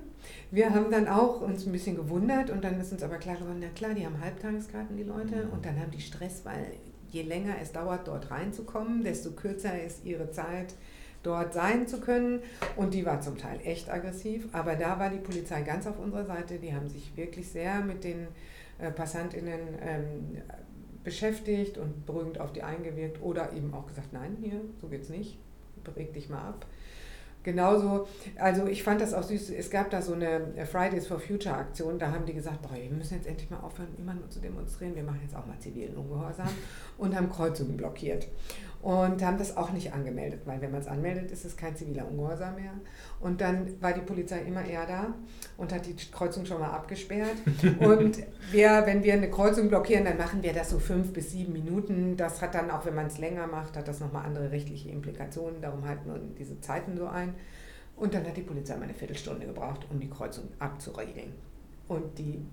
Wir 0.50 0.74
haben 0.74 0.90
dann 0.90 1.10
auch 1.10 1.42
uns 1.42 1.66
ein 1.66 1.74
bisschen 1.74 1.98
gewundert 1.98 2.50
und 2.50 2.64
dann 2.64 2.80
ist 2.80 2.94
uns 2.94 3.04
aber 3.04 3.18
klar 3.18 3.36
geworden, 3.36 3.60
na 3.60 3.68
klar, 3.68 3.94
die 3.94 4.06
haben 4.06 4.22
Halbtageskarten, 4.22 4.96
die 4.96 5.04
Leute, 5.04 5.46
mhm. 5.46 5.52
und 5.52 5.66
dann 5.66 5.78
haben 5.78 5.92
die 5.92 6.00
Stress, 6.00 6.46
weil 6.46 6.72
je 7.10 7.24
länger 7.24 7.56
es 7.62 7.74
dauert, 7.74 8.08
dort 8.08 8.32
reinzukommen, 8.32 9.04
desto 9.04 9.32
kürzer 9.32 9.82
ist 9.82 10.06
ihre 10.06 10.32
Zeit, 10.32 10.74
dort 11.22 11.54
sein 11.54 11.86
zu 11.86 12.00
können. 12.00 12.40
Und 12.78 12.94
die 12.94 13.06
war 13.06 13.20
zum 13.20 13.38
Teil 13.38 13.60
echt 13.66 13.92
aggressiv, 13.92 14.48
aber 14.54 14.76
da 14.76 15.00
war 15.00 15.10
die 15.10 15.18
Polizei 15.18 15.62
ganz 15.62 15.86
auf 15.86 16.00
unserer 16.00 16.26
Seite. 16.26 16.60
Die 16.60 16.74
haben 16.74 16.88
sich 16.88 17.16
wirklich 17.18 17.50
sehr 17.50 17.82
mit 17.82 18.06
den 18.06 18.28
äh, 18.80 18.90
PassantInnen 18.90 19.60
ähm, 19.82 20.42
beschäftigt 21.04 21.78
und 21.78 22.06
beruhigend 22.06 22.40
auf 22.40 22.54
die 22.54 22.64
eingewirkt 22.64 23.22
oder 23.22 23.52
eben 23.54 23.74
auch 23.74 23.88
gesagt, 23.88 24.14
nein, 24.14 24.38
hier, 24.42 24.62
so 24.80 24.88
geht's 24.88 25.10
nicht, 25.10 25.38
beweg 25.84 26.14
dich 26.14 26.30
mal 26.30 26.50
ab. 26.50 26.66
Genauso, 27.48 28.06
also 28.36 28.68
ich 28.68 28.84
fand 28.84 29.00
das 29.00 29.14
auch 29.14 29.24
süß, 29.24 29.52
es 29.52 29.70
gab 29.70 29.90
da 29.90 30.02
so 30.02 30.12
eine 30.12 30.42
Fridays 30.70 31.08
for 31.08 31.18
Future 31.18 31.56
Aktion, 31.56 31.98
da 31.98 32.12
haben 32.12 32.26
die 32.26 32.34
gesagt, 32.34 32.62
boah, 32.62 32.76
wir 32.76 32.90
müssen 32.90 33.14
jetzt 33.14 33.26
endlich 33.26 33.50
mal 33.50 33.62
aufhören, 33.62 33.88
immer 33.98 34.14
nur 34.14 34.30
zu 34.30 34.42
demonstrieren, 34.42 34.94
wir 34.98 35.04
machen 35.04 35.22
jetzt 35.24 35.34
auch 35.34 35.46
mal 35.46 35.58
zivilen 35.58 35.96
Ungehorsam 35.96 36.50
und 36.98 37.16
haben 37.16 37.30
Kreuzungen 37.30 37.78
blockiert 37.78 38.28
und 38.82 39.24
haben 39.24 39.38
das 39.38 39.58
auch 39.58 39.72
nicht 39.72 39.94
angemeldet, 39.94 40.42
weil 40.46 40.62
wenn 40.62 40.72
man 40.72 40.82
es 40.82 40.88
anmeldet, 40.88 41.32
ist 41.32 41.46
es 41.46 41.58
kein 41.58 41.76
ziviler 41.76 42.08
Ungehorsam 42.08 42.56
mehr. 42.56 42.74
Und 43.20 43.42
dann 43.42 43.82
war 43.82 43.94
die 43.94 44.02
Polizei 44.02 44.42
immer 44.42 44.64
eher 44.64 44.86
da 44.86 45.14
und 45.58 45.74
hat 45.74 45.86
die 45.88 45.96
Kreuzung 46.12 46.46
schon 46.46 46.60
mal 46.60 46.70
abgesperrt. 46.70 47.36
und 47.80 48.20
wir, 48.52 48.84
wenn 48.86 49.04
wir 49.04 49.14
eine 49.14 49.32
Kreuzung 49.32 49.70
blockieren, 49.70 50.06
dann 50.06 50.18
machen 50.18 50.44
wir 50.44 50.54
das 50.54 50.70
so 50.70 50.80
fünf 50.80 51.12
bis 51.12 51.32
sieben 51.32 51.54
Minuten. 51.54 52.18
Das 52.18 52.42
hat 52.42 52.54
dann 52.54 52.70
auch, 52.70 52.86
wenn 52.86 52.96
man 52.96 53.08
es 53.08 53.18
länger 53.18 53.48
macht, 53.48 53.76
hat 53.76 53.88
das 53.88 54.00
nochmal 54.00 54.26
andere 54.26 54.52
rechtliche 54.52 54.90
Implikationen. 54.90 55.62
Darum 55.62 55.86
halten 55.88 56.12
wir 56.12 56.20
diese 56.38 56.62
Zeiten 56.62 56.98
so 56.98 57.08
ein. 57.08 57.34
Und 57.96 58.14
dann 58.14 58.26
hat 58.28 58.38
die 58.38 58.42
Polizei 58.42 58.76
mal 58.76 58.84
eine 58.84 58.94
Viertelstunde 58.94 59.48
gebraucht, 59.48 59.88
um 59.90 60.00
die 60.00 60.10
Kreuzung 60.10 60.46
abzuregeln. 60.60 61.34
Und 61.88 62.20
die 62.20 62.46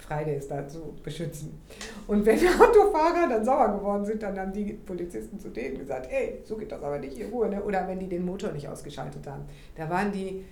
Fridays 0.00 0.48
da 0.48 0.66
zu 0.66 0.94
beschützen. 1.02 1.60
Und 2.06 2.24
wenn 2.26 2.38
die 2.38 2.48
Autofahrer 2.60 3.28
dann 3.28 3.44
sauer 3.44 3.76
geworden 3.78 4.04
sind, 4.04 4.22
dann 4.22 4.38
haben 4.38 4.52
die 4.52 4.72
Polizisten 4.72 5.38
zu 5.38 5.48
denen 5.48 5.78
gesagt, 5.78 6.10
ey, 6.10 6.40
so 6.44 6.56
geht 6.56 6.72
das 6.72 6.82
aber 6.82 6.98
nicht, 6.98 7.18
in 7.18 7.30
Ruhe. 7.30 7.48
Ne? 7.48 7.62
Oder 7.62 7.86
wenn 7.86 7.98
die 7.98 8.08
den 8.08 8.24
Motor 8.24 8.52
nicht 8.52 8.68
ausgeschaltet 8.68 9.26
haben. 9.26 9.44
Da 9.76 9.88
waren 9.88 10.12
die 10.12 10.44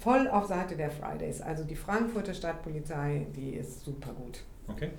voll 0.00 0.28
auf 0.28 0.46
Seite 0.46 0.76
der 0.76 0.90
Fridays. 0.90 1.40
Also 1.40 1.64
die 1.64 1.76
Frankfurter 1.76 2.34
Stadtpolizei, 2.34 3.26
die 3.34 3.54
ist 3.54 3.84
super 3.84 4.12
gut. 4.12 4.40
Okay. 4.68 4.90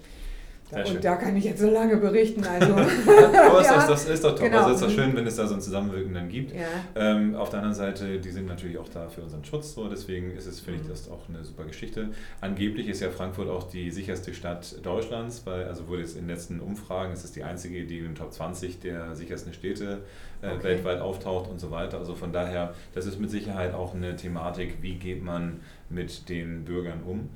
Sehr 0.71 0.85
und 0.85 0.91
schön. 0.93 1.01
da 1.01 1.15
kann 1.17 1.35
ich 1.35 1.43
jetzt 1.43 1.59
so 1.59 1.69
lange 1.69 1.97
berichten. 1.97 2.43
Also. 2.45 2.73
Aber 2.75 3.61
ja, 3.61 3.75
das, 3.75 3.87
das, 3.87 4.05
ist 4.05 4.23
doch 4.23 4.31
top. 4.31 4.45
Genau. 4.45 4.63
Also 4.63 4.73
ist 4.73 4.83
doch 4.83 4.89
schön, 4.89 5.15
wenn 5.15 5.27
es 5.27 5.35
da 5.35 5.45
so 5.45 5.55
ein 5.55 5.61
Zusammenwirken 5.61 6.13
dann 6.13 6.29
gibt. 6.29 6.53
Ja. 6.53 6.61
Ähm, 6.95 7.35
auf 7.35 7.49
der 7.49 7.59
anderen 7.59 7.75
Seite, 7.75 8.19
die 8.19 8.29
sind 8.29 8.47
natürlich 8.47 8.77
auch 8.77 8.87
da 8.87 9.09
für 9.09 9.21
unseren 9.21 9.43
Schutz. 9.43 9.73
So. 9.73 9.89
Deswegen 9.89 10.31
ist 10.31 10.45
es, 10.45 10.61
finde 10.61 10.79
ich, 10.79 10.85
mhm. 10.85 10.91
das 10.91 11.11
auch 11.11 11.27
eine 11.27 11.43
super 11.43 11.65
Geschichte. 11.65 12.09
Angeblich 12.39 12.87
ist 12.87 13.01
ja 13.01 13.09
Frankfurt 13.09 13.49
auch 13.49 13.69
die 13.69 13.91
sicherste 13.91 14.33
Stadt 14.33 14.75
Deutschlands, 14.83 15.41
weil, 15.45 15.65
also 15.65 15.87
wurde 15.89 16.01
jetzt 16.01 16.15
in 16.15 16.21
den 16.21 16.29
letzten 16.29 16.61
Umfragen, 16.61 17.11
es 17.11 17.25
ist 17.25 17.35
die 17.35 17.43
einzige, 17.43 17.85
die 17.85 17.99
in 17.99 18.05
den 18.05 18.15
Top 18.15 18.31
20 18.31 18.79
der 18.79 19.13
sichersten 19.15 19.53
Städte 19.53 19.99
äh, 20.41 20.47
okay. 20.47 20.63
weltweit 20.63 21.01
auftaucht 21.01 21.49
und 21.49 21.59
so 21.59 21.71
weiter. 21.71 21.97
Also 21.97 22.15
von 22.15 22.31
daher, 22.31 22.73
das 22.93 23.05
ist 23.05 23.19
mit 23.19 23.29
Sicherheit 23.29 23.73
auch 23.73 23.93
eine 23.93 24.15
Thematik, 24.15 24.77
wie 24.81 24.95
geht 24.95 25.23
man 25.23 25.59
mit 25.89 26.29
den 26.29 26.63
Bürgern 26.63 27.01
um. 27.05 27.29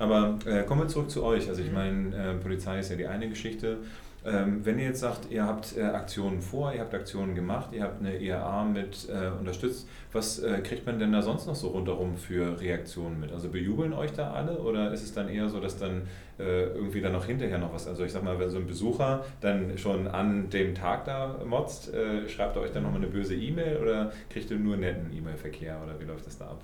Aber 0.00 0.38
äh, 0.46 0.62
kommen 0.64 0.80
wir 0.80 0.88
zurück 0.88 1.10
zu 1.10 1.22
euch. 1.22 1.48
Also 1.48 1.60
ich 1.60 1.68
mhm. 1.68 1.74
meine, 1.74 2.16
äh, 2.16 2.34
Polizei 2.34 2.80
ist 2.80 2.90
ja 2.90 2.96
die 2.96 3.06
eine 3.06 3.28
Geschichte. 3.28 3.76
Ähm, 4.24 4.64
wenn 4.64 4.78
ihr 4.78 4.86
jetzt 4.86 5.00
sagt, 5.00 5.30
ihr 5.30 5.46
habt 5.46 5.76
äh, 5.76 5.82
Aktionen 5.82 6.42
vor, 6.42 6.74
ihr 6.74 6.80
habt 6.80 6.94
Aktionen 6.94 7.34
gemacht, 7.34 7.70
ihr 7.72 7.82
habt 7.82 8.00
eine 8.00 8.18
IAA 8.18 8.64
mit 8.64 9.08
äh, 9.08 9.28
unterstützt, 9.38 9.88
was 10.12 10.38
äh, 10.40 10.60
kriegt 10.60 10.84
man 10.84 10.98
denn 10.98 11.12
da 11.12 11.22
sonst 11.22 11.46
noch 11.46 11.54
so 11.54 11.68
rundherum 11.68 12.16
für 12.16 12.60
Reaktionen 12.60 13.18
mit? 13.18 13.32
Also 13.32 13.48
bejubeln 13.48 13.94
euch 13.94 14.12
da 14.12 14.32
alle 14.32 14.58
oder 14.58 14.92
ist 14.92 15.02
es 15.02 15.14
dann 15.14 15.28
eher 15.28 15.48
so, 15.48 15.58
dass 15.58 15.78
dann 15.78 16.02
äh, 16.38 16.64
irgendwie 16.64 17.00
dann 17.00 17.12
noch 17.12 17.24
hinterher 17.24 17.58
noch 17.58 17.72
was, 17.72 17.86
also 17.86 18.04
ich 18.04 18.12
sag 18.12 18.22
mal, 18.22 18.38
wenn 18.38 18.50
so 18.50 18.58
ein 18.58 18.66
Besucher 18.66 19.24
dann 19.40 19.78
schon 19.78 20.06
an 20.06 20.50
dem 20.50 20.74
Tag 20.74 21.06
da 21.06 21.36
motzt, 21.46 21.94
äh, 21.94 22.28
schreibt 22.28 22.56
er 22.56 22.62
euch 22.62 22.72
dann 22.72 22.82
nochmal 22.82 23.00
eine 23.00 23.10
böse 23.10 23.34
E-Mail 23.34 23.78
oder 23.78 24.12
kriegt 24.28 24.50
ihr 24.50 24.58
nur 24.58 24.76
netten 24.76 25.16
E-Mail-Verkehr 25.16 25.80
oder 25.82 25.98
wie 25.98 26.04
läuft 26.04 26.26
das 26.26 26.36
da 26.36 26.46
ab? 26.46 26.62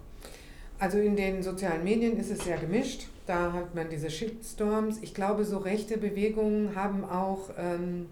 Also 0.78 0.99
in 0.99 1.16
den 1.16 1.42
sozialen 1.42 1.85
Medien 1.85 2.18
ist 2.18 2.30
es 2.30 2.45
sehr 2.45 2.59
gemischt. 2.59 3.09
Da 3.26 3.52
hat 3.52 3.75
man 3.75 3.88
diese 3.88 4.11
Shitstorms. 4.11 4.99
Ich 5.02 5.14
glaube, 5.14 5.45
so 5.45 5.59
rechte 5.59 5.97
Bewegungen 5.97 6.76
haben 6.76 7.04
auch 7.04 7.50
ähm, 7.59 8.06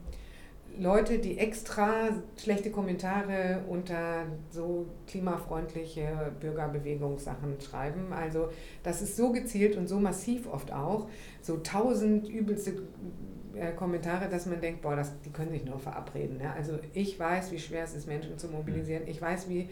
Leute, 0.78 1.18
die 1.18 1.38
extra 1.38 2.08
schlechte 2.36 2.70
Kommentare 2.70 3.60
unter 3.68 4.24
so 4.50 4.86
klimafreundliche 5.06 6.32
Bürgerbewegungssachen 6.40 7.60
schreiben. 7.60 8.12
Also 8.12 8.48
das 8.82 9.02
ist 9.02 9.16
so 9.16 9.30
gezielt 9.30 9.76
und 9.76 9.86
so 9.86 10.00
massiv 10.00 10.48
oft 10.50 10.72
auch. 10.72 11.08
So 11.42 11.58
tausend 11.58 12.28
übelste 12.28 12.82
äh, 13.54 13.72
Kommentare, 13.72 14.28
dass 14.28 14.46
man 14.46 14.60
denkt, 14.60 14.82
boah, 14.82 14.96
das, 14.96 15.12
die 15.20 15.30
können 15.30 15.52
sich 15.52 15.64
nur 15.64 15.78
verabreden. 15.78 16.40
Ja? 16.42 16.54
Also 16.54 16.78
ich 16.92 17.20
weiß, 17.20 17.52
wie 17.52 17.58
schwer 17.58 17.84
es 17.84 17.94
ist, 17.94 18.08
Menschen 18.08 18.36
zu 18.38 18.48
mobilisieren. 18.48 19.04
Ich 19.06 19.20
weiß, 19.20 19.48
wie 19.48 19.68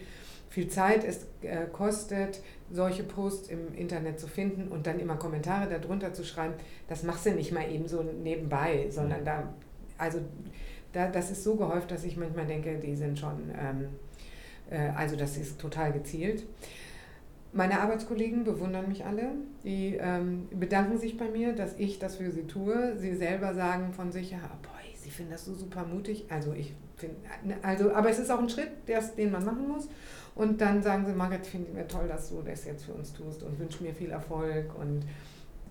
viel 0.53 0.67
Zeit 0.67 1.03
es 1.03 1.25
äh, 1.41 1.65
kostet, 1.71 2.43
solche 2.71 3.01
Posts 3.01 3.49
im 3.49 3.73
Internet 3.73 4.19
zu 4.19 4.27
finden 4.27 4.67
und 4.67 4.85
dann 4.85 4.99
immer 4.99 5.15
Kommentare 5.15 5.67
darunter 5.67 6.13
zu 6.13 6.23
schreiben, 6.23 6.53
das 6.87 7.01
machst 7.01 7.25
du 7.25 7.31
nicht 7.31 7.51
mal 7.51 7.67
eben 7.71 7.87
so 7.87 8.03
nebenbei, 8.03 8.85
sondern 8.91 9.21
mhm. 9.21 9.25
da, 9.25 9.53
also 9.97 10.19
da, 10.91 11.07
das 11.07 11.31
ist 11.31 11.43
so 11.43 11.55
gehäuft, 11.55 11.89
dass 11.89 12.03
ich 12.03 12.17
manchmal 12.17 12.45
denke, 12.45 12.77
die 12.77 12.93
sind 12.93 13.17
schon, 13.17 13.49
ähm, 13.59 13.87
äh, 14.69 14.89
also 14.95 15.15
das 15.15 15.37
ist 15.37 15.59
total 15.59 15.91
gezielt. 15.91 16.43
Meine 17.51 17.79
Arbeitskollegen 17.79 18.43
bewundern 18.43 18.87
mich 18.89 19.05
alle. 19.05 19.31
Die 19.63 19.97
ähm, 19.99 20.47
bedanken 20.51 20.99
sich 20.99 21.17
bei 21.17 21.29
mir, 21.29 21.53
dass 21.53 21.79
ich 21.79 21.97
das 21.97 22.17
für 22.17 22.29
sie 22.29 22.43
tue. 22.43 22.95
Sie 22.97 23.15
selber 23.15 23.55
sagen 23.55 23.91
von 23.93 24.11
sich, 24.11 24.29
ja, 24.29 24.37
boah, 24.61 24.73
sie 25.03 25.09
finden 25.09 25.31
das 25.31 25.45
so 25.45 25.55
super 25.55 25.83
mutig. 25.83 26.25
Also 26.29 26.53
ich 26.53 26.73
finde, 26.97 27.15
also, 27.63 27.91
aber 27.91 28.09
es 28.09 28.19
ist 28.19 28.29
auch 28.31 28.39
ein 28.39 28.49
Schritt, 28.49 28.69
den 29.17 29.31
man 29.31 29.45
machen 29.45 29.67
muss. 29.67 29.87
Und 30.35 30.61
dann 30.61 30.81
sagen 30.81 31.05
sie, 31.05 31.13
Margret, 31.13 31.45
finde 31.45 31.69
ich 31.69 31.73
mir 31.75 31.87
toll, 31.87 32.07
dass 32.07 32.29
du 32.29 32.41
das 32.41 32.65
jetzt 32.65 32.85
für 32.85 32.93
uns 32.93 33.13
tust 33.13 33.43
und 33.43 33.59
wünsche 33.59 33.83
mir 33.83 33.93
viel 33.93 34.11
Erfolg 34.11 34.73
und 34.77 35.05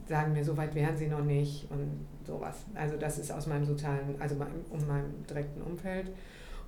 sagen 0.08 0.32
mir, 0.32 0.44
so 0.44 0.56
weit 0.56 0.74
wären 0.74 0.96
sie 0.96 1.08
noch 1.08 1.24
nicht 1.24 1.68
und 1.70 2.06
sowas. 2.26 2.64
Also 2.74 2.96
das 2.96 3.18
ist 3.18 3.32
aus 3.32 3.46
meinem 3.46 3.64
sozialen, 3.64 4.16
also 4.20 4.36
um 4.70 4.86
meinem 4.86 5.26
direkten 5.28 5.62
Umfeld. 5.62 6.10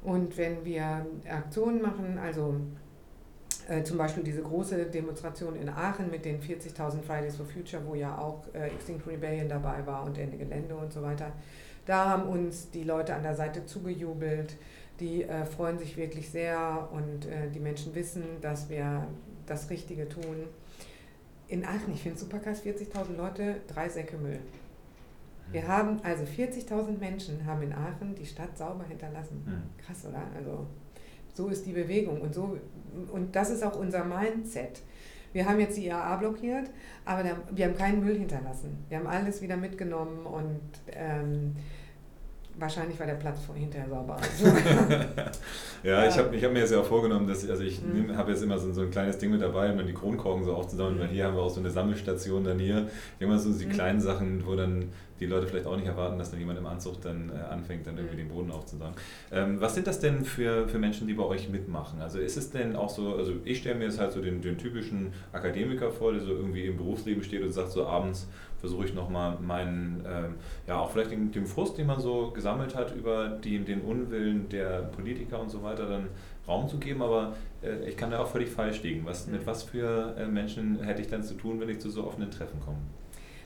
Und 0.02 0.36
wenn 0.36 0.64
wir 0.64 1.06
Aktionen 1.28 1.80
machen, 1.80 2.18
also 2.18 2.56
äh, 3.68 3.82
zum 3.82 3.96
Beispiel 3.96 4.22
diese 4.22 4.42
große 4.42 4.86
Demonstration 4.86 5.56
in 5.56 5.68
Aachen 5.68 6.10
mit 6.10 6.24
den 6.24 6.40
40.000 6.40 7.02
Fridays 7.02 7.36
for 7.36 7.46
Future, 7.46 7.82
wo 7.86 7.94
ja 7.94 8.18
auch 8.18 8.42
äh, 8.52 8.68
Extinct 8.68 9.06
Rebellion 9.06 9.48
dabei 9.48 9.86
war 9.86 10.04
und 10.04 10.18
Ende 10.18 10.36
Gelände 10.36 10.74
und 10.74 10.92
so 10.92 11.02
weiter, 11.02 11.32
da 11.86 12.10
haben 12.10 12.24
uns 12.24 12.70
die 12.70 12.84
Leute 12.84 13.14
an 13.14 13.22
der 13.22 13.34
Seite 13.34 13.64
zugejubelt 13.64 14.56
die 15.00 15.24
äh, 15.24 15.44
freuen 15.44 15.78
sich 15.78 15.96
wirklich 15.96 16.30
sehr 16.30 16.88
und 16.92 17.26
äh, 17.26 17.50
die 17.50 17.60
Menschen 17.60 17.94
wissen, 17.94 18.22
dass 18.40 18.68
wir 18.68 19.06
das 19.46 19.70
Richtige 19.70 20.08
tun. 20.08 20.46
In 21.48 21.64
Aachen, 21.64 21.92
ich 21.92 22.02
finde 22.02 22.18
super 22.18 22.38
krass, 22.38 22.62
40.000 22.62 23.16
Leute, 23.16 23.56
drei 23.66 23.88
Säcke 23.88 24.16
Müll. 24.16 24.40
Wir 25.50 25.62
mhm. 25.62 25.68
haben 25.68 26.00
also 26.02 26.24
40.000 26.24 26.98
Menschen 26.98 27.44
haben 27.44 27.62
in 27.62 27.72
Aachen 27.72 28.14
die 28.14 28.26
Stadt 28.26 28.56
sauber 28.56 28.84
hinterlassen. 28.88 29.42
Mhm. 29.44 29.84
Krass, 29.84 30.06
oder? 30.06 30.22
Also 30.36 30.66
so 31.34 31.48
ist 31.48 31.66
die 31.66 31.72
Bewegung 31.72 32.20
und 32.20 32.34
so 32.34 32.56
und 33.12 33.34
das 33.34 33.50
ist 33.50 33.62
auch 33.62 33.78
unser 33.78 34.04
Mindset. 34.04 34.82
Wir 35.32 35.46
haben 35.46 35.58
jetzt 35.58 35.76
die 35.76 35.86
IAA 35.86 36.16
blockiert, 36.16 36.70
aber 37.04 37.24
wir 37.50 37.66
haben 37.66 37.76
keinen 37.76 38.04
Müll 38.04 38.16
hinterlassen. 38.16 38.84
Wir 38.88 38.98
haben 38.98 39.08
alles 39.08 39.42
wieder 39.42 39.56
mitgenommen 39.56 40.24
und 40.24 40.60
ähm, 40.92 41.56
Wahrscheinlich 42.56 42.98
war 43.00 43.06
der 43.06 43.14
Platz 43.14 43.40
hinterher 43.54 43.88
sauber. 43.88 44.16
ja, 45.82 46.06
ich 46.06 46.16
habe 46.16 46.36
ich 46.36 46.44
hab 46.44 46.52
mir 46.52 46.60
jetzt 46.60 46.72
ja 46.72 46.80
auch 46.80 46.86
vorgenommen, 46.86 47.26
dass 47.26 47.48
also 47.48 47.64
ich 47.64 47.82
mhm. 47.82 48.16
habe 48.16 48.30
jetzt 48.30 48.42
immer 48.42 48.58
so, 48.58 48.72
so 48.72 48.82
ein 48.82 48.90
kleines 48.90 49.18
Ding 49.18 49.30
mit 49.30 49.42
dabei, 49.42 49.72
um 49.72 49.84
die 49.84 49.92
Kronkorken 49.92 50.44
so 50.44 50.54
aufzusammeln, 50.54 50.96
mhm. 50.96 51.00
weil 51.00 51.08
hier 51.08 51.24
haben 51.24 51.34
wir 51.34 51.42
auch 51.42 51.50
so 51.50 51.60
eine 51.60 51.70
Sammelstation 51.70 52.44
dann 52.44 52.58
hier. 52.58 52.88
Immer 53.18 53.38
so 53.38 53.52
die 53.52 53.66
mhm. 53.66 53.70
kleinen 53.70 54.00
Sachen, 54.00 54.46
wo 54.46 54.54
dann 54.54 54.90
die 55.20 55.26
Leute 55.26 55.46
vielleicht 55.46 55.66
auch 55.66 55.76
nicht 55.76 55.86
erwarten, 55.86 56.18
dass 56.18 56.30
dann 56.30 56.40
jemand 56.40 56.58
im 56.58 56.66
Anzug 56.66 57.00
dann 57.00 57.30
äh, 57.30 57.40
anfängt, 57.52 57.86
dann 57.86 57.96
irgendwie 57.96 58.16
mhm. 58.16 58.28
den 58.28 58.28
Boden 58.28 58.50
aufzusagen. 58.50 58.94
Ähm, 59.32 59.60
was 59.60 59.74
sind 59.74 59.86
das 59.86 59.98
denn 60.00 60.24
für, 60.24 60.68
für 60.68 60.78
Menschen, 60.78 61.06
die 61.06 61.14
bei 61.14 61.24
euch 61.24 61.48
mitmachen? 61.48 62.00
Also 62.00 62.18
ist 62.18 62.36
es 62.36 62.50
denn 62.50 62.76
auch 62.76 62.90
so, 62.90 63.16
also 63.16 63.32
ich 63.44 63.58
stelle 63.58 63.76
mir 63.76 63.84
jetzt 63.84 63.98
halt 63.98 64.12
so 64.12 64.20
den, 64.20 64.42
den 64.42 64.58
typischen 64.58 65.12
Akademiker 65.32 65.90
vor, 65.90 66.12
der 66.12 66.20
so 66.20 66.32
irgendwie 66.32 66.66
im 66.66 66.76
Berufsleben 66.76 67.22
steht 67.22 67.42
und 67.42 67.52
sagt 67.52 67.70
so 67.70 67.86
abends, 67.86 68.28
versuche 68.64 68.86
ich 68.86 68.94
nochmal 68.94 69.36
meinen, 69.42 70.02
ähm, 70.08 70.34
ja 70.66 70.78
auch 70.78 70.90
vielleicht 70.90 71.10
den, 71.10 71.30
den, 71.30 71.44
Frust, 71.44 71.76
den 71.76 71.86
man 71.86 72.00
so 72.00 72.30
gesammelt 72.30 72.74
hat 72.74 72.96
über 72.96 73.28
die, 73.28 73.58
den 73.58 73.82
Unwillen 73.82 74.48
der 74.48 74.84
Politiker 74.84 75.38
und 75.38 75.50
so 75.50 75.62
weiter, 75.62 75.86
dann 75.86 76.08
Raum 76.48 76.66
zu 76.66 76.78
geben, 76.78 77.02
aber 77.02 77.34
äh, 77.62 77.86
ich 77.86 77.94
kann 77.94 78.10
da 78.10 78.20
auch 78.20 78.28
völlig 78.28 78.48
falsch 78.48 78.82
liegen. 78.82 79.04
Was, 79.04 79.26
mit 79.26 79.46
was 79.46 79.64
für 79.64 80.14
äh, 80.18 80.26
Menschen 80.26 80.82
hätte 80.82 81.02
ich 81.02 81.08
dann 81.08 81.22
zu 81.22 81.34
tun, 81.34 81.60
wenn 81.60 81.68
ich 81.68 81.78
zu 81.78 81.90
so 81.90 82.06
offenen 82.06 82.30
Treffen 82.30 82.58
komme? 82.60 82.78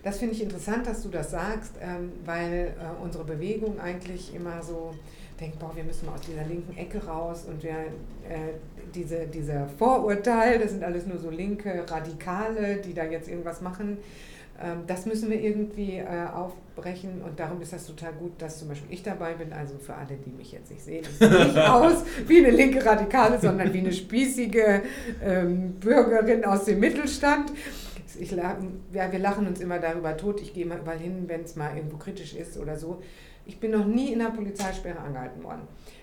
Das 0.04 0.18
finde 0.18 0.34
ich 0.34 0.42
interessant, 0.42 0.86
dass 0.86 1.02
du 1.02 1.08
das 1.08 1.32
sagst, 1.32 1.74
ähm, 1.80 2.12
weil 2.24 2.76
äh, 2.78 3.02
unsere 3.02 3.24
Bewegung 3.24 3.80
eigentlich 3.80 4.32
immer 4.32 4.62
so 4.62 4.94
denkt, 5.40 5.58
boah, 5.58 5.74
wir 5.74 5.82
müssen 5.82 6.06
mal 6.06 6.14
aus 6.14 6.20
dieser 6.20 6.44
linken 6.44 6.76
Ecke 6.76 7.04
raus 7.04 7.44
und 7.48 7.60
wir, 7.62 7.72
äh, 7.72 8.54
diese, 8.94 9.26
dieser 9.26 9.66
Vorurteil, 9.66 10.60
das 10.60 10.70
sind 10.70 10.84
alles 10.84 11.06
nur 11.06 11.18
so 11.18 11.30
linke 11.30 11.84
Radikale, 11.88 12.76
die 12.76 12.94
da 12.94 13.04
jetzt 13.04 13.28
irgendwas 13.28 13.60
machen. 13.60 13.98
Ähm, 14.60 14.84
das 14.86 15.06
müssen 15.06 15.30
wir 15.30 15.40
irgendwie 15.40 15.98
äh, 15.98 16.26
aufbrechen 16.34 17.22
und 17.22 17.38
darum 17.38 17.60
ist 17.62 17.72
das 17.72 17.86
total 17.86 18.12
gut, 18.12 18.32
dass 18.38 18.58
zum 18.58 18.68
Beispiel 18.68 18.92
ich 18.92 19.02
dabei 19.02 19.34
bin. 19.34 19.52
Also 19.52 19.78
für 19.78 19.94
alle, 19.94 20.16
die 20.16 20.30
mich 20.30 20.52
jetzt 20.52 20.70
nicht 20.70 20.82
sehen, 20.82 21.04
ich 21.08 21.16
sehe 21.18 21.30
nicht 21.30 21.58
aus 21.70 22.04
wie 22.26 22.38
eine 22.38 22.50
linke 22.50 22.84
Radikale, 22.84 23.38
sondern 23.38 23.72
wie 23.72 23.78
eine 23.78 23.92
spießige 23.92 24.82
ähm, 25.22 25.74
Bürgerin 25.74 26.44
aus 26.44 26.64
dem 26.64 26.80
Mittelstand. 26.80 27.52
Ich, 28.18 28.32
ja, 28.32 28.56
wir 28.90 29.18
lachen 29.20 29.46
uns 29.46 29.60
immer 29.60 29.78
darüber 29.78 30.16
tot. 30.16 30.40
Ich 30.40 30.52
gehe 30.52 30.66
mal 30.66 30.78
überall 30.78 30.98
hin, 30.98 31.24
wenn 31.28 31.42
es 31.42 31.54
mal 31.54 31.76
irgendwo 31.76 31.98
kritisch 31.98 32.34
ist 32.34 32.58
oder 32.58 32.76
so. 32.76 33.00
Ich 33.46 33.60
bin 33.60 33.70
noch 33.70 33.86
nie 33.86 34.12
in 34.12 34.20
einer 34.20 34.30
Polizeisperre 34.30 34.98
angehalten 34.98 35.44
worden. 35.44 35.62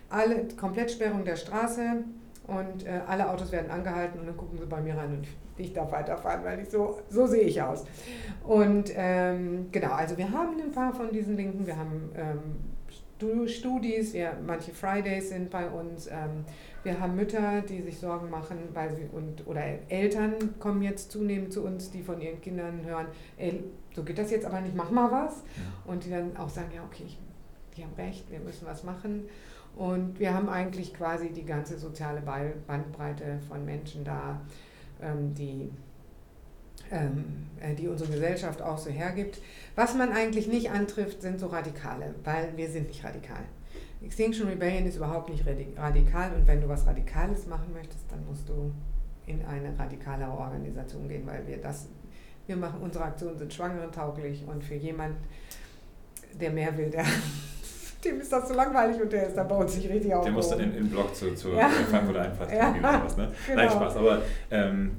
Alle 0.10 0.48
Komplettsperrung 0.56 1.26
der 1.26 1.36
Straße 1.36 2.04
und 2.48 2.86
äh, 2.86 3.02
alle 3.08 3.30
Autos 3.30 3.52
werden 3.52 3.72
angehalten 3.72 4.20
und 4.20 4.28
dann 4.28 4.38
gucken 4.38 4.58
sie 4.58 4.66
bei 4.66 4.82
mir 4.82 4.98
rein 4.98 5.18
und 5.18 5.28
ich 5.58 5.74
darf 5.74 5.92
weiterfahren, 5.92 6.44
weil 6.44 6.60
ich 6.60 6.70
so, 6.70 7.00
so 7.10 7.26
sehe 7.26 7.44
ich 7.44 7.62
aus. 7.62 7.86
Und 8.44 8.92
ähm, 8.96 9.68
genau, 9.72 9.92
also 9.92 10.18
wir 10.18 10.32
haben 10.32 10.60
ein 10.62 10.72
paar 10.72 10.94
von 10.94 11.12
diesen 11.12 11.38
Linken, 11.38 11.66
wir 11.66 11.78
haben 11.78 12.12
ähm, 12.16 13.48
Studis, 13.48 14.14
wir, 14.14 14.34
manche 14.46 14.72
Fridays 14.74 15.30
sind 15.30 15.50
bei 15.50 15.70
uns, 15.70 16.08
ähm, 16.08 16.44
wir 16.84 17.00
haben 17.00 17.16
Mütter, 17.16 17.62
die 17.62 17.82
sich 17.82 17.98
Sorgen 17.98 18.30
machen, 18.30 18.58
weil 18.74 18.94
sie 18.94 19.08
und 19.12 19.48
oder 19.48 19.64
Eltern 19.90 20.34
kommen 20.60 20.82
jetzt 20.82 21.12
zunehmend 21.12 21.54
zu 21.54 21.64
uns, 21.64 21.90
die 21.90 22.04
von 22.04 22.20
ihren 22.20 22.42
Kindern 22.42 22.84
hören, 22.84 23.08
ey, 23.38 23.64
so 23.96 24.04
geht 24.04 24.18
das 24.18 24.32
jetzt 24.32 24.46
aber 24.46 24.60
nicht, 24.60 24.76
mach 24.76 24.92
mal 24.92 25.12
was. 25.12 25.38
Ja. 25.38 25.92
Und 25.92 26.04
die 26.04 26.10
dann 26.10 26.36
auch 26.36 26.50
sagen, 26.50 26.70
ja, 26.76 26.84
okay, 26.84 27.04
ich, 27.06 27.18
die 27.78 27.84
haben 27.84 27.94
recht, 27.98 28.30
wir 28.30 28.40
müssen 28.40 28.68
was 28.68 28.84
machen. 28.84 29.30
Und 29.76 30.20
wir 30.20 30.34
haben 30.34 30.48
eigentlich 30.48 30.94
quasi 30.94 31.30
die 31.30 31.46
ganze 31.46 31.78
soziale 31.78 32.22
Bandbreite 32.22 33.40
von 33.48 33.66
Menschen 33.66 34.06
da, 34.06 34.40
ähm, 35.02 35.34
die, 35.34 35.70
ähm, 36.92 37.48
äh, 37.60 37.76
die 37.76 37.88
unsere 37.88 38.12
Gesellschaft 38.12 38.62
auch 38.62 38.78
so 38.78 38.90
hergibt. 38.90 39.42
Was 39.76 39.94
man 39.94 40.14
eigentlich 40.14 40.48
nicht 40.48 40.72
antrifft, 40.72 41.22
sind 41.22 41.40
so 41.40 41.48
Radikale, 41.48 42.16
weil 42.24 42.56
wir 42.56 42.70
sind 42.70 42.88
nicht 42.88 43.04
radikal. 43.04 43.44
Extinction 44.02 44.48
Rebellion 44.48 44.86
ist 44.86 44.98
überhaupt 44.98 45.30
nicht 45.30 45.46
radikal 45.46 46.34
und 46.36 46.48
wenn 46.48 46.62
du 46.62 46.70
was 46.70 46.86
Radikales 46.86 47.48
machen 47.48 47.74
möchtest, 47.74 48.04
dann 48.10 48.26
musst 48.26 48.48
du 48.48 48.72
in 49.26 49.44
eine 49.46 49.78
radikalere 49.78 50.32
Organisation 50.32 51.08
gehen, 51.10 51.26
weil 51.26 51.46
wir 51.48 51.58
das, 51.58 51.88
wir 52.46 52.56
machen, 52.56 52.82
unsere 52.82 53.06
Aktionen 53.06 53.38
sind 53.38 53.54
schwangerentauglich 53.54 54.46
und 54.46 54.64
für 54.64 54.76
jemand, 54.76 55.16
der 56.40 56.52
mehr 56.52 56.78
will, 56.78 56.92
der 56.92 57.06
dem 58.06 58.22
ist 58.22 58.32
das 58.32 58.48
so 58.48 58.54
langweilig 58.54 59.02
und 59.02 59.12
der 59.12 59.28
ist 59.28 59.36
da 59.36 59.44
bei 59.44 59.56
uns 59.56 59.76
nicht 59.76 59.90
richtig 59.90 60.14
auf. 60.14 60.24
Der 60.24 60.34
muss 60.34 60.50
dann 60.50 60.60
in 60.60 60.74
den 60.74 60.90
Blog 60.90 61.16
zu, 61.16 61.34
zu 61.36 61.50
ja. 61.50 61.68
Frankfurter 61.68 62.22
Einfahrt 62.22 62.52
ja. 62.54 62.76
oder 62.78 63.00
sowas. 63.00 63.18
Ne? 63.18 63.32
Genau. 63.48 63.62
Nein, 63.62 63.70
Spaß. 63.70 63.98
Aber 63.98 64.22
ähm, 64.52 64.92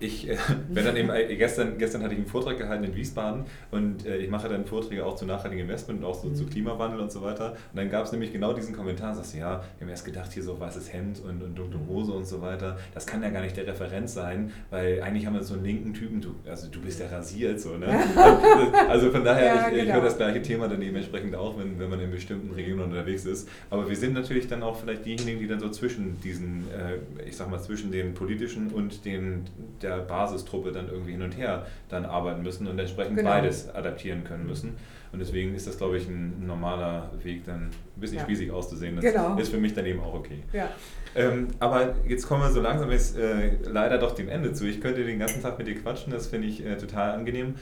ich 0.00 0.28
äh, 0.28 0.36
bin 0.68 0.84
dann 0.84 0.96
eben, 0.96 1.10
äh, 1.10 1.36
gestern, 1.36 1.78
gestern 1.78 2.02
hatte 2.02 2.14
ich 2.14 2.20
einen 2.20 2.28
Vortrag 2.28 2.58
gehalten 2.58 2.84
in 2.84 2.94
Wiesbaden 2.96 3.44
und 3.70 4.06
äh, 4.06 4.16
ich 4.16 4.30
mache 4.30 4.48
dann 4.48 4.64
Vorträge 4.64 5.04
auch 5.04 5.14
zu 5.14 5.26
nachhaltigem 5.26 5.66
Investment 5.66 6.00
und 6.00 6.06
auch 6.06 6.20
so 6.20 6.28
mhm. 6.28 6.34
zu 6.34 6.46
Klimawandel 6.46 7.00
und 7.00 7.12
so 7.12 7.22
weiter. 7.22 7.52
Und 7.52 7.76
dann 7.76 7.90
gab 7.90 8.04
es 8.06 8.12
nämlich 8.12 8.32
genau 8.32 8.52
diesen 8.52 8.74
Kommentar, 8.74 9.14
sagst 9.14 9.34
du, 9.34 9.38
ja, 9.38 9.62
wir 9.78 9.86
haben 9.86 9.90
erst 9.90 10.04
gedacht, 10.04 10.32
hier 10.32 10.42
so 10.42 10.58
weißes 10.58 10.92
Hemd 10.92 11.20
und, 11.20 11.42
und 11.42 11.56
dunkle 11.56 11.80
Hose 11.88 12.12
und 12.12 12.26
so 12.26 12.40
weiter, 12.40 12.78
das 12.94 13.06
kann 13.06 13.22
ja 13.22 13.30
gar 13.30 13.42
nicht 13.42 13.56
der 13.56 13.66
Referenz 13.66 14.14
sein, 14.14 14.52
weil 14.70 15.02
eigentlich 15.02 15.26
haben 15.26 15.34
wir 15.34 15.42
so 15.42 15.54
einen 15.54 15.64
linken 15.64 15.94
Typen, 15.94 16.20
du, 16.20 16.34
also 16.48 16.68
du 16.68 16.80
bist 16.80 17.00
ja 17.00 17.06
rasiert 17.08 17.60
so, 17.60 17.76
ne? 17.76 17.88
also 18.88 19.10
von 19.10 19.24
daher, 19.24 19.44
ja, 19.44 19.68
ich, 19.68 19.74
genau. 19.74 19.84
ich 19.84 19.92
höre 19.92 20.02
das 20.02 20.16
gleiche 20.16 20.42
Thema 20.42 20.68
dann 20.68 20.80
dementsprechend 20.80 21.34
auch, 21.34 21.58
wenn, 21.58 21.78
wenn 21.78 21.90
man 21.90 22.00
in 22.00 22.10
bestimmten 22.10 22.54
Regionen 22.54 22.84
unterwegs 22.84 23.26
ist. 23.26 23.48
Aber 23.68 23.88
wir 23.88 23.96
sind 23.96 24.14
natürlich 24.14 24.48
dann 24.48 24.62
auch 24.62 24.76
vielleicht 24.76 25.04
diejenigen, 25.04 25.40
die 25.40 25.46
dann 25.46 25.60
so 25.60 25.68
zwischen 25.68 26.20
diesen, 26.20 26.64
äh, 26.70 27.28
ich 27.28 27.36
sag 27.36 27.50
mal, 27.50 27.60
zwischen 27.60 27.92
den 27.92 28.14
politischen 28.14 28.68
und 28.68 29.04
den, 29.04 29.44
der 29.82 29.89
der 29.96 30.02
Basistruppe 30.02 30.72
dann 30.72 30.88
irgendwie 30.88 31.12
hin 31.12 31.22
und 31.22 31.36
her 31.36 31.66
dann 31.88 32.04
arbeiten 32.04 32.42
müssen 32.42 32.66
und 32.66 32.78
entsprechend 32.78 33.16
genau. 33.16 33.30
beides 33.30 33.72
adaptieren 33.74 34.24
können 34.24 34.46
müssen. 34.46 34.76
Und 35.12 35.18
deswegen 35.18 35.54
ist 35.54 35.66
das, 35.66 35.76
glaube 35.76 35.96
ich, 35.96 36.06
ein 36.08 36.46
normaler 36.46 37.10
Weg, 37.22 37.44
dann 37.44 37.64
ein 37.64 37.70
bisschen 38.00 38.18
ja. 38.18 38.24
spießig 38.24 38.52
auszusehen. 38.52 38.94
Das 38.94 39.04
genau. 39.04 39.36
ist 39.36 39.50
für 39.50 39.58
mich 39.58 39.74
dann 39.74 39.84
eben 39.84 40.00
auch 40.00 40.14
okay. 40.14 40.44
Ja. 40.52 40.70
Ähm, 41.16 41.48
aber 41.58 41.94
jetzt 42.06 42.28
kommen 42.28 42.42
wir 42.42 42.50
so 42.50 42.60
langsam 42.60 42.90
jetzt 42.92 43.18
äh, 43.18 43.56
leider 43.64 43.98
doch 43.98 44.14
dem 44.14 44.28
Ende 44.28 44.52
zu. 44.52 44.66
Ich 44.66 44.80
könnte 44.80 45.04
den 45.04 45.18
ganzen 45.18 45.42
Tag 45.42 45.58
mit 45.58 45.66
dir 45.66 45.74
quatschen, 45.74 46.12
das 46.12 46.28
finde 46.28 46.46
ich 46.46 46.64
äh, 46.64 46.76
total 46.76 47.12
angenehm. 47.12 47.56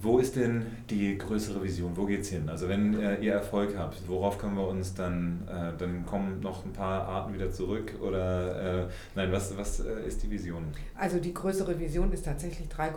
Wo 0.00 0.18
ist 0.18 0.36
denn 0.36 0.64
die 0.90 1.18
größere 1.18 1.62
Vision? 1.62 1.96
Wo 1.96 2.04
geht 2.04 2.20
es 2.20 2.28
hin? 2.28 2.48
Also 2.48 2.68
wenn 2.68 2.98
äh, 3.00 3.16
ihr 3.16 3.32
Erfolg 3.32 3.76
habt, 3.76 4.06
worauf 4.06 4.38
können 4.38 4.54
wir 4.54 4.68
uns 4.68 4.94
dann, 4.94 5.42
äh, 5.48 5.76
dann 5.76 6.06
kommen 6.06 6.40
noch 6.40 6.64
ein 6.64 6.72
paar 6.72 7.02
Arten 7.02 7.34
wieder 7.34 7.50
zurück 7.50 7.94
oder 8.00 8.84
äh, 8.84 8.88
nein, 9.16 9.32
was, 9.32 9.56
was 9.56 9.80
äh, 9.80 10.06
ist 10.06 10.22
die 10.22 10.30
Vision? 10.30 10.64
Also 10.96 11.18
die 11.18 11.34
größere 11.34 11.78
Vision 11.80 12.12
ist 12.12 12.24
tatsächlich 12.24 12.68
3,5 12.68 12.92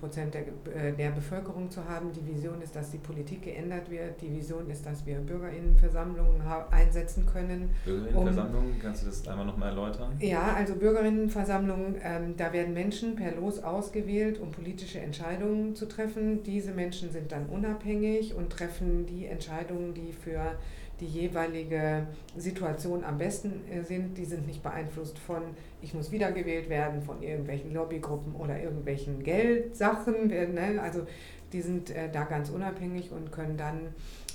Prozent 0.00 0.34
der, 0.34 0.42
äh, 0.74 0.92
der 0.92 1.10
Bevölkerung 1.10 1.70
zu 1.70 1.84
haben. 1.88 2.10
Die 2.12 2.26
Vision 2.26 2.60
ist, 2.62 2.74
dass 2.74 2.90
die 2.90 2.98
Politik 2.98 3.42
geändert 3.42 3.88
wird. 3.88 4.20
Die 4.20 4.32
Vision 4.32 4.68
ist, 4.70 4.84
dass 4.84 5.06
wir 5.06 5.18
Bürgerinnenversammlungen 5.18 6.40
einsetzen 6.72 7.26
können. 7.26 7.70
Bürgerinnenversammlungen, 7.84 8.72
um, 8.72 8.78
kannst 8.80 9.02
du 9.02 9.06
das 9.06 9.26
einmal 9.28 9.46
nochmal 9.46 9.68
erläutern? 9.68 10.16
Ja, 10.18 10.54
also 10.54 10.74
Bürgerinnenversammlungen, 10.74 11.96
ähm, 12.02 12.34
da 12.36 12.52
werden 12.52 12.74
Menschen 12.74 13.14
per 13.14 13.36
Los 13.36 13.62
ausgewählt, 13.62 14.40
um 14.40 14.50
politische 14.50 14.98
Entscheidungen 14.98 15.76
zu 15.76 15.86
treffen 15.86 16.39
diese 16.46 16.72
Menschen 16.72 17.10
sind 17.10 17.32
dann 17.32 17.46
unabhängig 17.46 18.34
und 18.34 18.50
treffen 18.50 19.06
die 19.06 19.26
Entscheidungen, 19.26 19.94
die 19.94 20.12
für 20.12 20.56
die 21.00 21.06
jeweilige 21.06 22.06
Situation 22.36 23.04
am 23.04 23.18
besten 23.18 23.62
äh, 23.70 23.82
sind. 23.82 24.18
Die 24.18 24.24
sind 24.24 24.46
nicht 24.46 24.62
beeinflusst 24.62 25.18
von, 25.18 25.42
ich 25.80 25.94
muss 25.94 26.12
wiedergewählt 26.12 26.68
werden, 26.68 27.02
von 27.02 27.22
irgendwelchen 27.22 27.72
Lobbygruppen 27.72 28.34
oder 28.34 28.60
irgendwelchen 28.60 29.22
Geldsachen. 29.22 30.28
Ne? 30.28 30.78
Also 30.82 31.06
die 31.52 31.62
sind 31.62 31.90
äh, 31.90 32.10
da 32.10 32.24
ganz 32.24 32.50
unabhängig 32.50 33.10
und 33.10 33.32
können 33.32 33.56
dann 33.56 33.94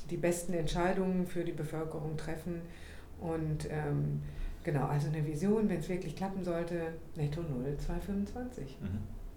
die 0.09 0.17
besten 0.17 0.53
Entscheidungen 0.53 1.27
für 1.27 1.43
die 1.43 1.51
Bevölkerung 1.51 2.17
treffen. 2.17 2.61
Und 3.19 3.69
ähm, 3.69 4.21
genau, 4.63 4.85
also 4.87 5.07
eine 5.07 5.25
Vision, 5.25 5.69
wenn 5.69 5.79
es 5.79 5.89
wirklich 5.89 6.15
klappen 6.15 6.43
sollte, 6.43 6.93
netto 7.15 7.41
0, 7.41 7.77
225. 7.77 8.77
Mhm. 8.81 8.87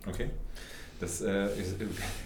Okay. 0.09 0.31
Das 1.01 1.21
äh, 1.21 1.47
ist 1.59 1.77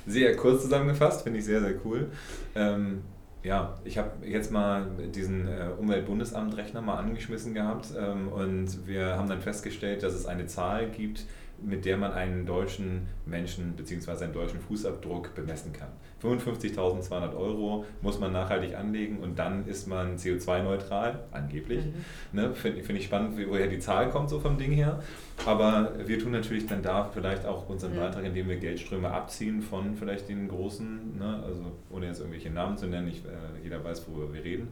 sehr 0.06 0.37
kurz 0.37 0.62
zusammengefasst, 0.62 1.22
finde 1.22 1.38
ich 1.38 1.44
sehr, 1.44 1.61
sehr 1.61 1.74
cool. 1.85 2.11
Ähm, 2.54 3.02
ja, 3.42 3.74
ich 3.85 3.98
habe 3.98 4.26
jetzt 4.26 4.52
mal 4.52 4.87
diesen 5.14 5.48
äh, 5.48 5.68
Umweltbundesamt-Rechner 5.78 6.80
mal 6.80 6.96
angeschmissen 6.96 7.54
gehabt 7.54 7.88
ähm, 7.98 8.28
und 8.28 8.87
wir 8.87 9.16
haben 9.16 9.28
dann 9.28 9.40
festgestellt, 9.40 10.02
dass 10.02 10.14
es 10.14 10.26
eine 10.26 10.46
Zahl 10.46 10.90
gibt, 10.90 11.26
mit 11.64 11.85
der 11.85 11.96
man 11.96 12.12
einen 12.12 12.46
deutschen 12.46 13.07
Menschen 13.27 13.72
bzw. 13.72 14.25
einen 14.25 14.33
deutschen 14.33 14.61
Fußabdruck 14.61 15.35
bemessen 15.35 15.72
kann. 15.72 15.88
55.200 16.22 17.37
Euro 17.37 17.85
muss 18.01 18.20
man 18.20 18.33
nachhaltig 18.33 18.77
anlegen 18.77 19.18
und 19.18 19.38
dann 19.38 19.66
ist 19.66 19.88
man 19.88 20.16
CO2-neutral, 20.16 21.20
angeblich. 21.33 21.85
Mhm. 21.85 21.94
Ne, 22.33 22.55
Finde 22.55 22.83
find 22.83 22.98
ich 22.98 23.07
spannend, 23.07 23.37
woher 23.48 23.66
die 23.66 23.81
Zahl 23.81 24.11
kommt, 24.11 24.31
so 24.31 24.38
vom 24.38 24.57
Ding 24.57 24.72
her. 24.72 25.03
Aber 25.44 25.92
wir 26.07 26.18
tun 26.18 26.33
natürlich 26.33 26.66
dann 26.66 26.83
da 26.83 27.05
vielleicht 27.05 27.44
auch 27.44 27.68
unseren 27.68 27.94
mhm. 27.94 28.01
Beitrag, 28.01 28.25
indem 28.25 28.48
wir 28.48 28.57
Geldströme 28.57 29.11
abziehen 29.11 29.62
von 29.62 29.96
vielleicht 29.96 30.29
den 30.29 30.48
großen, 30.48 31.18
ne, 31.18 31.42
also 31.44 31.72
ohne 31.90 32.07
jetzt 32.07 32.20
irgendwelche 32.20 32.51
Namen 32.51 32.77
zu 32.77 32.87
nennen, 32.87 33.09
ich, 33.09 33.25
äh, 33.25 33.62
jeder 33.64 33.83
weiß, 33.83 34.07
worüber 34.09 34.33
wir 34.33 34.44
reden. 34.44 34.68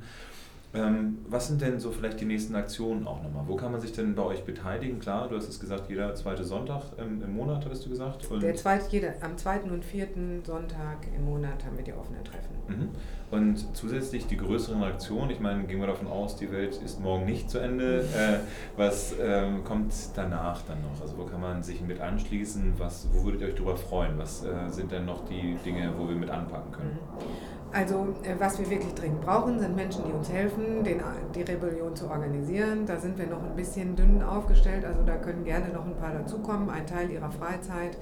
Ähm, 0.73 1.19
was 1.27 1.49
sind 1.49 1.61
denn 1.61 1.81
so 1.81 1.91
vielleicht 1.91 2.21
die 2.21 2.25
nächsten 2.25 2.55
Aktionen 2.55 3.05
auch 3.05 3.21
nochmal? 3.23 3.43
Wo 3.49 3.57
kann 3.57 3.73
man 3.73 3.81
sich 3.81 3.93
denn 3.93 4.15
bei 4.15 4.23
euch 4.23 4.45
beteiligen? 4.45 5.01
Klar, 5.01 5.29
du 5.29 5.37
hast 5.37 5.49
es 5.49 5.59
gesagt, 5.59 5.89
jeder 5.89 6.15
zweite 6.15 6.45
Sonntag 6.45 6.83
im, 6.97 7.35
Monat, 7.35 7.67
hast 7.69 7.85
du 7.87 7.91
gesagt. 7.91 8.31
Und 8.31 8.41
Der 8.41 8.55
zweite, 8.55 8.87
jeder, 8.91 9.15
am 9.21 9.37
zweiten 9.37 9.71
und 9.71 9.85
vierten 9.85 10.45
Sonntag 10.45 10.99
im 11.17 11.25
Monat 11.25 11.65
haben 11.65 11.77
wir 11.77 11.83
die 11.83 11.93
offenen 11.93 12.23
Treffen. 12.23 12.55
Mhm. 12.69 12.89
Und 13.33 13.77
zusätzlich 13.77 14.29
die 14.29 14.37
größeren 14.37 14.83
Aktionen, 14.85 15.31
ich 15.31 15.41
meine, 15.41 15.65
gehen 15.65 15.81
wir 15.81 15.89
davon 15.89 16.07
aus, 16.07 16.37
die 16.37 16.53
Welt 16.53 16.81
ist 16.85 17.01
morgen 17.01 17.25
nicht 17.25 17.51
zu 17.51 17.59
Ende. 17.59 18.05
Äh, 18.21 18.41
was 18.77 19.15
ähm, 19.21 19.65
kommt 19.65 19.95
danach 20.15 20.63
dann 20.63 20.83
noch? 20.83 21.01
Also 21.01 21.17
wo 21.17 21.25
kann 21.25 21.41
man 21.41 21.63
sich 21.63 21.81
mit 21.81 22.01
anschließen? 22.01 22.75
Was, 22.77 23.09
wo 23.13 23.25
würdet 23.25 23.41
ihr 23.41 23.47
euch 23.49 23.55
darüber 23.55 23.77
freuen? 23.77 24.19
Was 24.19 24.45
äh, 24.45 24.69
sind 24.69 24.93
denn 24.93 25.07
noch 25.07 25.25
die 25.27 25.57
Dinge, 25.65 25.93
wo 25.97 26.09
wir 26.09 26.17
mit 26.17 26.29
anpacken 26.29 26.73
können? 26.73 26.91
Mhm. 26.91 27.60
Also 27.73 28.15
äh, 28.25 28.35
was 28.39 28.59
wir 28.59 28.69
wirklich 28.69 28.95
dringend 28.95 29.21
brauchen, 29.21 29.61
sind 29.61 29.77
Menschen, 29.77 30.05
die 30.05 30.13
uns 30.13 30.29
helfen, 30.31 30.83
den, 30.83 31.01
die 31.35 31.43
Rebellion 31.43 31.95
zu 31.95 32.11
organisieren. 32.11 32.85
Da 32.85 32.99
sind 32.99 33.17
wir 33.17 33.27
noch 33.27 33.43
ein 33.43 33.55
bisschen 33.55 33.95
dünn 33.95 34.23
aufgestellt, 34.23 34.85
also 34.85 35.03
da 35.05 35.17
können 35.17 35.45
gerne 35.45 35.69
noch 35.73 35.87
ein 35.87 35.97
paar 35.97 36.13
dazukommen, 36.13 36.69
einen 36.69 36.87
Teil 36.87 37.11
ihrer 37.11 37.31
Freizeit 37.31 37.97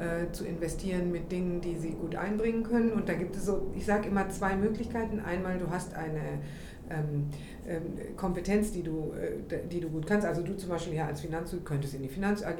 äh, 0.00 0.32
zu 0.32 0.44
investieren 0.44 1.12
mit 1.12 1.30
Dingen, 1.30 1.60
die 1.60 1.76
sie 1.76 1.92
gut 1.92 2.16
einbringen 2.16 2.64
können. 2.64 2.92
Und 2.92 3.08
da 3.08 3.14
gibt 3.14 3.36
es 3.36 3.46
so, 3.46 3.70
ich 3.76 3.86
sage 3.86 4.08
immer 4.08 4.28
zwei 4.30 4.56
Möglichkeiten. 4.56 5.20
Einmal, 5.20 5.58
du 5.58 5.70
hast 5.70 5.94
eine 5.94 6.40
ähm, 6.92 7.26
ähm, 7.66 8.16
Kompetenz, 8.16 8.72
die 8.72 8.82
du, 8.82 9.12
äh, 9.12 9.58
die 9.68 9.80
du 9.80 9.88
gut 9.88 10.06
kannst. 10.06 10.26
Also 10.26 10.42
du 10.42 10.56
zum 10.56 10.68
Beispiel 10.68 10.94
ja 10.94 11.06
als 11.06 11.20
Finanz, 11.20 11.54
könntest 11.64 11.94
in 11.94 12.02
die 12.02 12.08
Finanz 12.08 12.42
AG 12.42 12.58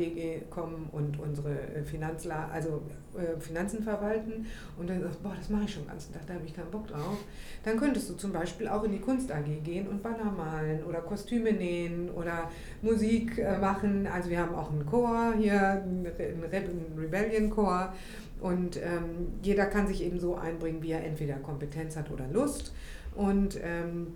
kommen 0.48 0.88
und 0.92 1.18
unsere 1.18 1.50
äh, 1.50 1.82
Finanzla 1.82 2.48
also 2.52 2.82
äh, 3.16 3.40
Finanzen 3.40 3.82
verwalten 3.82 4.46
und 4.78 4.88
dann 4.88 5.02
sagst, 5.02 5.22
boah, 5.22 5.34
das 5.36 5.48
mache 5.48 5.64
ich 5.64 5.72
schon 5.72 5.82
den 5.82 5.90
ganzen 5.90 6.12
Tag, 6.12 6.26
da 6.26 6.34
habe 6.34 6.44
ich 6.46 6.54
keinen 6.54 6.70
Bock 6.70 6.86
drauf. 6.86 7.18
Dann 7.64 7.76
könntest 7.76 8.08
du 8.10 8.14
zum 8.14 8.32
Beispiel 8.32 8.68
auch 8.68 8.84
in 8.84 8.92
die 8.92 9.00
Kunst 9.00 9.30
AG 9.32 9.44
gehen 9.64 9.88
und 9.88 10.02
Banner 10.02 10.30
malen 10.30 10.84
oder 10.84 11.00
Kostüme 11.00 11.52
nähen 11.52 12.08
oder 12.10 12.50
Musik 12.80 13.42
machen. 13.60 14.06
Also 14.06 14.30
wir 14.30 14.38
haben 14.38 14.54
auch 14.54 14.70
einen 14.70 14.86
Chor 14.86 15.34
hier, 15.36 15.82
einen 15.82 16.06
Rebellion 16.98 17.50
Chor 17.50 17.92
und 18.40 18.76
ähm, 18.76 19.28
jeder 19.42 19.66
kann 19.66 19.86
sich 19.86 20.02
eben 20.02 20.18
so 20.18 20.34
einbringen, 20.36 20.82
wie 20.82 20.90
er 20.90 21.04
entweder 21.04 21.34
Kompetenz 21.34 21.96
hat 21.96 22.10
oder 22.10 22.26
Lust. 22.26 22.72
Und 23.14 23.58
ähm, 23.62 24.08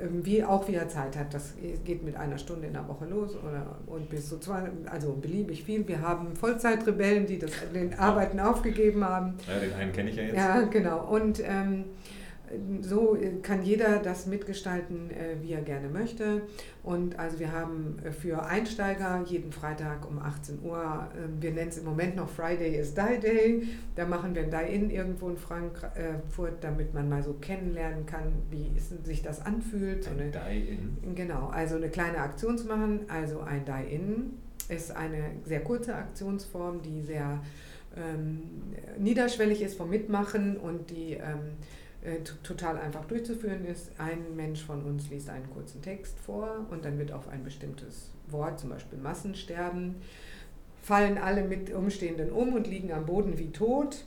ähm, 0.00 0.24
wie 0.24 0.44
auch 0.44 0.68
wie 0.68 0.74
er 0.74 0.88
Zeit 0.88 1.16
hat. 1.16 1.32
Das 1.32 1.54
geht 1.84 2.02
mit 2.02 2.16
einer 2.16 2.38
Stunde 2.38 2.66
in 2.66 2.72
der 2.72 2.86
Woche 2.88 3.06
los 3.06 3.36
oder, 3.36 3.76
und 3.86 4.08
bis 4.08 4.28
zu 4.28 4.38
zwei, 4.38 4.70
also 4.86 5.12
beliebig 5.14 5.64
viel. 5.64 5.86
Wir 5.86 6.00
haben 6.00 6.36
Vollzeitrebellen, 6.36 7.26
die 7.26 7.38
das, 7.38 7.50
den 7.74 7.94
Arbeiten 7.94 8.40
aufgegeben 8.40 9.04
haben. 9.04 9.34
Ja, 9.46 9.58
den 9.58 9.72
einen 9.74 9.92
kenne 9.92 10.10
ich 10.10 10.16
ja 10.16 10.22
jetzt. 10.24 10.36
Ja, 10.36 10.60
genau. 10.62 11.06
Und 11.06 11.40
ähm, 11.40 11.84
so 12.80 13.16
kann 13.42 13.62
jeder 13.62 13.98
das 13.98 14.26
mitgestalten, 14.26 15.10
äh, 15.10 15.36
wie 15.42 15.52
er 15.52 15.62
gerne 15.62 15.88
möchte. 15.88 16.42
Und 16.82 17.18
also 17.18 17.38
wir 17.38 17.52
haben 17.52 17.98
äh, 18.04 18.10
für 18.10 18.44
Einsteiger 18.44 19.22
jeden 19.26 19.52
Freitag 19.52 20.08
um 20.08 20.18
18 20.18 20.60
Uhr, 20.62 21.08
ähm, 21.16 21.40
wir 21.40 21.52
nennen 21.52 21.68
es 21.68 21.78
im 21.78 21.84
Moment 21.84 22.16
noch 22.16 22.28
Friday 22.28 22.76
is 22.76 22.94
Die 22.94 23.20
Day. 23.20 23.68
Da 23.96 24.06
machen 24.06 24.34
wir 24.34 24.42
ein 24.42 24.50
Die-In 24.50 24.90
irgendwo 24.90 25.28
in 25.28 25.36
Frankfurt, 25.36 26.62
damit 26.62 26.94
man 26.94 27.08
mal 27.08 27.22
so 27.22 27.34
kennenlernen 27.34 28.06
kann, 28.06 28.32
wie 28.50 28.72
sich 29.04 29.22
das 29.22 29.44
anfühlt. 29.44 30.04
So 30.04 30.10
ein 30.10 30.32
Die-In? 30.32 31.14
Genau, 31.14 31.48
also 31.48 31.76
eine 31.76 31.88
kleine 31.88 32.18
Aktion 32.18 32.56
zu 32.56 32.66
machen. 32.66 33.00
Also 33.08 33.40
ein 33.40 33.64
Die-In 33.64 34.34
ist 34.68 34.94
eine 34.94 35.32
sehr 35.44 35.60
kurze 35.60 35.94
Aktionsform, 35.94 36.82
die 36.82 37.02
sehr 37.02 37.40
ähm, 37.96 38.42
niederschwellig 38.98 39.62
ist 39.62 39.76
vom 39.76 39.90
Mitmachen 39.90 40.56
und 40.56 40.90
die 40.90 41.14
ähm, 41.14 41.56
äh, 42.02 42.18
total 42.42 42.78
einfach 42.78 43.04
durchzuführen 43.06 43.64
ist. 43.64 43.90
Ein 43.98 44.36
Mensch 44.36 44.64
von 44.64 44.82
uns 44.82 45.10
liest 45.10 45.28
einen 45.30 45.50
kurzen 45.50 45.82
Text 45.82 46.18
vor 46.20 46.66
und 46.70 46.84
dann 46.84 46.98
wird 46.98 47.12
auf 47.12 47.28
ein 47.28 47.42
bestimmtes 47.42 48.10
Wort, 48.28 48.60
zum 48.60 48.70
Beispiel 48.70 48.98
Massensterben, 48.98 49.96
fallen 50.82 51.18
alle 51.18 51.42
mit 51.42 51.72
Umstehenden 51.72 52.30
um 52.30 52.54
und 52.54 52.66
liegen 52.66 52.92
am 52.92 53.04
Boden 53.04 53.38
wie 53.38 53.50
tot 53.50 54.04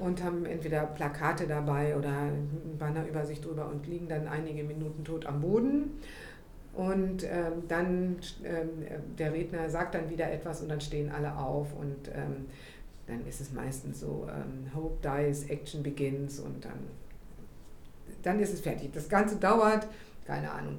und 0.00 0.22
haben 0.24 0.46
entweder 0.46 0.86
Plakate 0.86 1.46
dabei 1.46 1.96
oder 1.96 2.08
eine 2.08 2.46
Bannerübersicht 2.78 3.44
drüber 3.44 3.68
und 3.68 3.86
liegen 3.86 4.08
dann 4.08 4.26
einige 4.26 4.64
Minuten 4.64 5.04
tot 5.04 5.26
am 5.26 5.40
Boden. 5.40 5.98
Und 6.72 7.22
ähm, 7.24 7.62
dann, 7.68 8.16
ähm, 8.42 8.86
der 9.16 9.32
Redner 9.32 9.70
sagt 9.70 9.94
dann 9.94 10.10
wieder 10.10 10.32
etwas 10.32 10.60
und 10.60 10.68
dann 10.68 10.80
stehen 10.80 11.10
alle 11.12 11.36
auf 11.36 11.72
und 11.72 12.08
ähm, 12.08 12.46
dann 13.06 13.24
ist 13.26 13.40
es 13.40 13.52
meistens 13.52 14.00
so, 14.00 14.26
ähm, 14.28 14.74
Hope 14.74 14.96
dies, 15.02 15.44
Action 15.50 15.82
begins 15.84 16.40
und 16.40 16.64
dann 16.64 16.80
dann 18.22 18.40
ist 18.40 18.52
es 18.52 18.60
fertig. 18.60 18.92
Das 18.92 19.08
Ganze 19.08 19.36
dauert, 19.36 19.86
keine 20.26 20.50
Ahnung, 20.50 20.78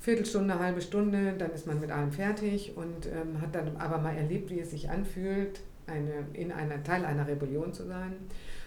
Viertelstunde, 0.00 0.58
halbe 0.58 0.80
Stunde, 0.80 1.34
dann 1.36 1.50
ist 1.50 1.66
man 1.66 1.80
mit 1.80 1.90
allem 1.90 2.12
fertig 2.12 2.76
und 2.76 3.06
ähm, 3.06 3.40
hat 3.40 3.54
dann 3.54 3.76
aber 3.76 3.98
mal 3.98 4.16
erlebt, 4.16 4.50
wie 4.50 4.60
es 4.60 4.70
sich 4.70 4.88
anfühlt, 4.88 5.60
eine, 5.86 6.24
in 6.32 6.52
einer 6.52 6.82
Teil 6.82 7.04
einer 7.04 7.26
Rebellion 7.26 7.72
zu 7.72 7.84
sein. 7.86 8.14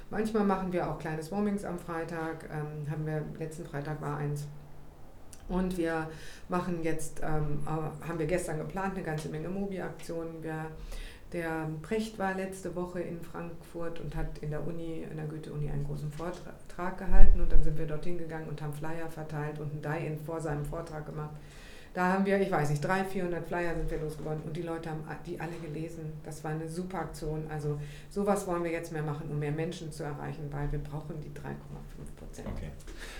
Manchmal 0.09 0.43
machen 0.43 0.71
wir 0.71 0.89
auch 0.89 0.99
kleine 0.99 1.23
Swarmings 1.23 1.65
am 1.65 1.79
Freitag. 1.79 2.49
Ähm, 2.51 2.91
haben 2.91 3.05
wir, 3.05 3.23
letzten 3.39 3.65
Freitag 3.65 3.99
war 4.01 4.17
eins. 4.17 4.45
Und 5.49 5.77
wir 5.77 6.07
machen 6.49 6.83
jetzt, 6.83 7.21
ähm, 7.23 7.59
äh, 7.65 8.07
haben 8.07 8.19
wir 8.19 8.27
gestern 8.27 8.59
geplant, 8.59 8.95
eine 8.95 9.03
ganze 9.03 9.29
Menge 9.29 9.49
Mobi-Aktionen. 9.49 10.41
Der 11.33 11.67
Precht 11.81 12.19
war 12.19 12.35
letzte 12.35 12.75
Woche 12.75 13.01
in 13.01 13.19
Frankfurt 13.19 13.99
und 13.99 14.15
hat 14.15 14.37
in 14.41 14.51
der 14.51 14.65
Uni, 14.65 15.03
in 15.09 15.17
der 15.17 15.25
Goethe-Uni 15.25 15.67
einen 15.67 15.83
großen 15.83 16.11
Vortrag 16.11 16.97
gehalten 16.97 17.41
und 17.41 17.51
dann 17.51 17.63
sind 17.63 17.77
wir 17.77 17.87
dorthin 17.87 18.19
gegangen 18.19 18.47
und 18.47 18.61
haben 18.61 18.73
Flyer 18.73 19.09
verteilt 19.09 19.59
und 19.59 19.73
ein 19.73 19.81
Die-In 19.81 20.19
vor 20.19 20.39
seinem 20.39 20.63
Vortrag 20.63 21.07
gemacht. 21.07 21.35
Da 21.95 22.13
haben 22.13 22.25
wir, 22.25 22.39
ich 22.39 22.49
weiß 22.49 22.71
nicht, 22.71 22.83
300, 22.83 23.11
400 23.11 23.47
Flyer 23.47 23.75
sind 23.75 23.89
wir 23.89 23.99
losgeworden 23.99 24.41
und 24.43 24.57
die 24.57 24.63
Leute 24.63 24.89
haben 24.89 25.03
die 25.27 25.39
alle 25.39 25.53
gelesen. 25.61 26.13
Das 26.23 26.43
war 26.43 26.51
eine 26.51 26.67
super 26.67 26.99
Aktion. 26.99 27.45
Also 27.49 27.79
sowas 28.09 28.47
wollen 28.47 28.63
wir 28.63 28.71
jetzt 28.71 28.91
mehr 28.91 29.03
machen, 29.03 29.29
um 29.29 29.37
mehr 29.37 29.51
Menschen 29.51 29.91
zu 29.91 30.03
erreichen, 30.03 30.49
weil 30.51 30.71
wir 30.71 30.79
brauchen 30.79 31.21
die 31.21 31.29
3,5 31.29 31.53
Prozent. 32.17 32.47
Okay, 32.47 32.69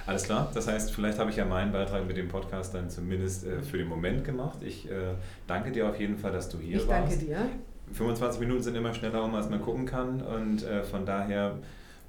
alles 0.07 0.23
klar. 0.23 0.51
Das 0.55 0.67
heißt, 0.67 0.91
vielleicht 0.91 1.19
habe 1.19 1.29
ich 1.29 1.35
ja 1.35 1.45
meinen 1.45 1.71
Beitrag 1.71 2.07
mit 2.07 2.17
dem 2.17 2.29
Podcast 2.29 2.73
dann 2.73 2.89
zumindest 2.89 3.45
äh, 3.45 3.61
für 3.61 3.77
den 3.77 3.87
Moment 3.87 4.25
gemacht. 4.25 4.57
Ich 4.63 4.89
äh, 4.89 5.13
danke 5.45 5.71
dir 5.71 5.87
auf 5.87 5.99
jeden 5.99 6.17
Fall, 6.17 6.31
dass 6.31 6.49
du 6.49 6.57
hier 6.57 6.77
ich 6.77 6.87
warst. 6.87 7.13
Ich 7.13 7.19
danke 7.19 7.25
dir. 7.25 7.49
25 7.91 8.39
Minuten 8.39 8.63
sind 8.63 8.75
immer 8.75 8.93
schneller 8.93 9.23
um, 9.23 9.35
als 9.35 9.49
man 9.49 9.61
gucken 9.61 9.85
kann 9.85 10.21
und 10.21 10.63
äh, 10.63 10.83
von 10.83 11.05
daher 11.05 11.59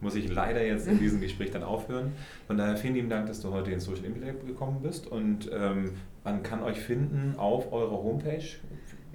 muss 0.01 0.15
ich 0.15 0.33
leider 0.33 0.65
jetzt 0.65 0.87
in 0.87 0.99
diesem 0.99 1.21
Gespräch 1.21 1.51
dann 1.51 1.63
aufhören. 1.63 2.13
Von 2.47 2.59
daher 2.59 2.77
vielen 2.77 2.95
lieben 2.95 3.09
Dank, 3.09 3.27
dass 3.27 3.41
du 3.41 3.51
heute 3.51 3.73
ins 3.73 3.85
Social 3.85 4.05
Impact 4.05 4.47
gekommen 4.47 4.81
bist 4.83 5.07
und 5.07 5.51
ähm, 5.53 5.93
man 6.23 6.43
kann 6.43 6.63
euch 6.63 6.79
finden 6.79 7.35
auf 7.37 7.73
eurer 7.73 8.03
Homepage. 8.03 8.45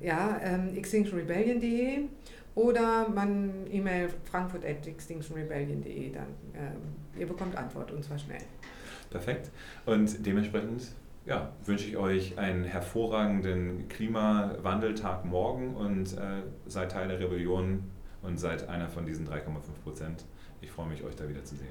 Ja, 0.01 0.39
ähm, 0.43 0.75
extinctionrebellion.de 0.75 2.05
oder 2.55 3.07
man 3.09 3.67
E-Mail 3.71 4.09
frankfurt 4.23 4.65
at 4.65 4.85
extinctionrebellion.de, 4.87 6.11
dann 6.11 6.27
ähm, 6.55 7.19
ihr 7.19 7.27
bekommt 7.27 7.55
Antwort 7.55 7.91
und 7.91 8.03
zwar 8.03 8.17
schnell. 8.17 8.41
Perfekt. 9.09 9.49
Und 9.85 10.25
dementsprechend 10.25 10.87
ja, 11.29 11.53
wünsche 11.63 11.87
ich 11.87 11.95
euch 11.95 12.39
einen 12.39 12.63
hervorragenden 12.63 13.87
Klimawandeltag 13.87 15.25
morgen 15.25 15.75
und 15.75 16.17
äh, 16.17 16.41
seid 16.65 16.91
Teil 16.91 17.07
der 17.07 17.19
Rebellion 17.19 17.83
und 18.23 18.39
seid 18.39 18.67
einer 18.67 18.89
von 18.89 19.05
diesen 19.05 19.27
3,5 19.27 19.43
Prozent. 19.83 20.25
Ich 20.59 20.71
freue 20.71 20.87
mich, 20.87 21.03
euch 21.03 21.15
da 21.15 21.29
wieder 21.29 21.43
zu 21.43 21.55
sehen. 21.55 21.69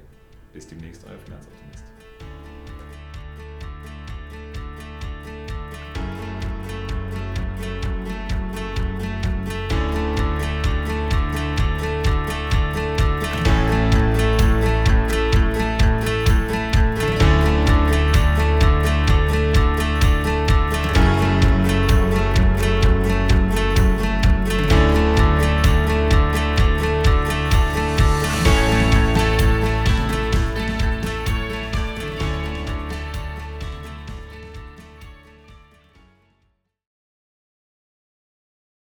Bis 0.53 0.65
demnächst, 0.65 1.05
euer 1.05 1.19
Finanzoptimist. 1.19 1.98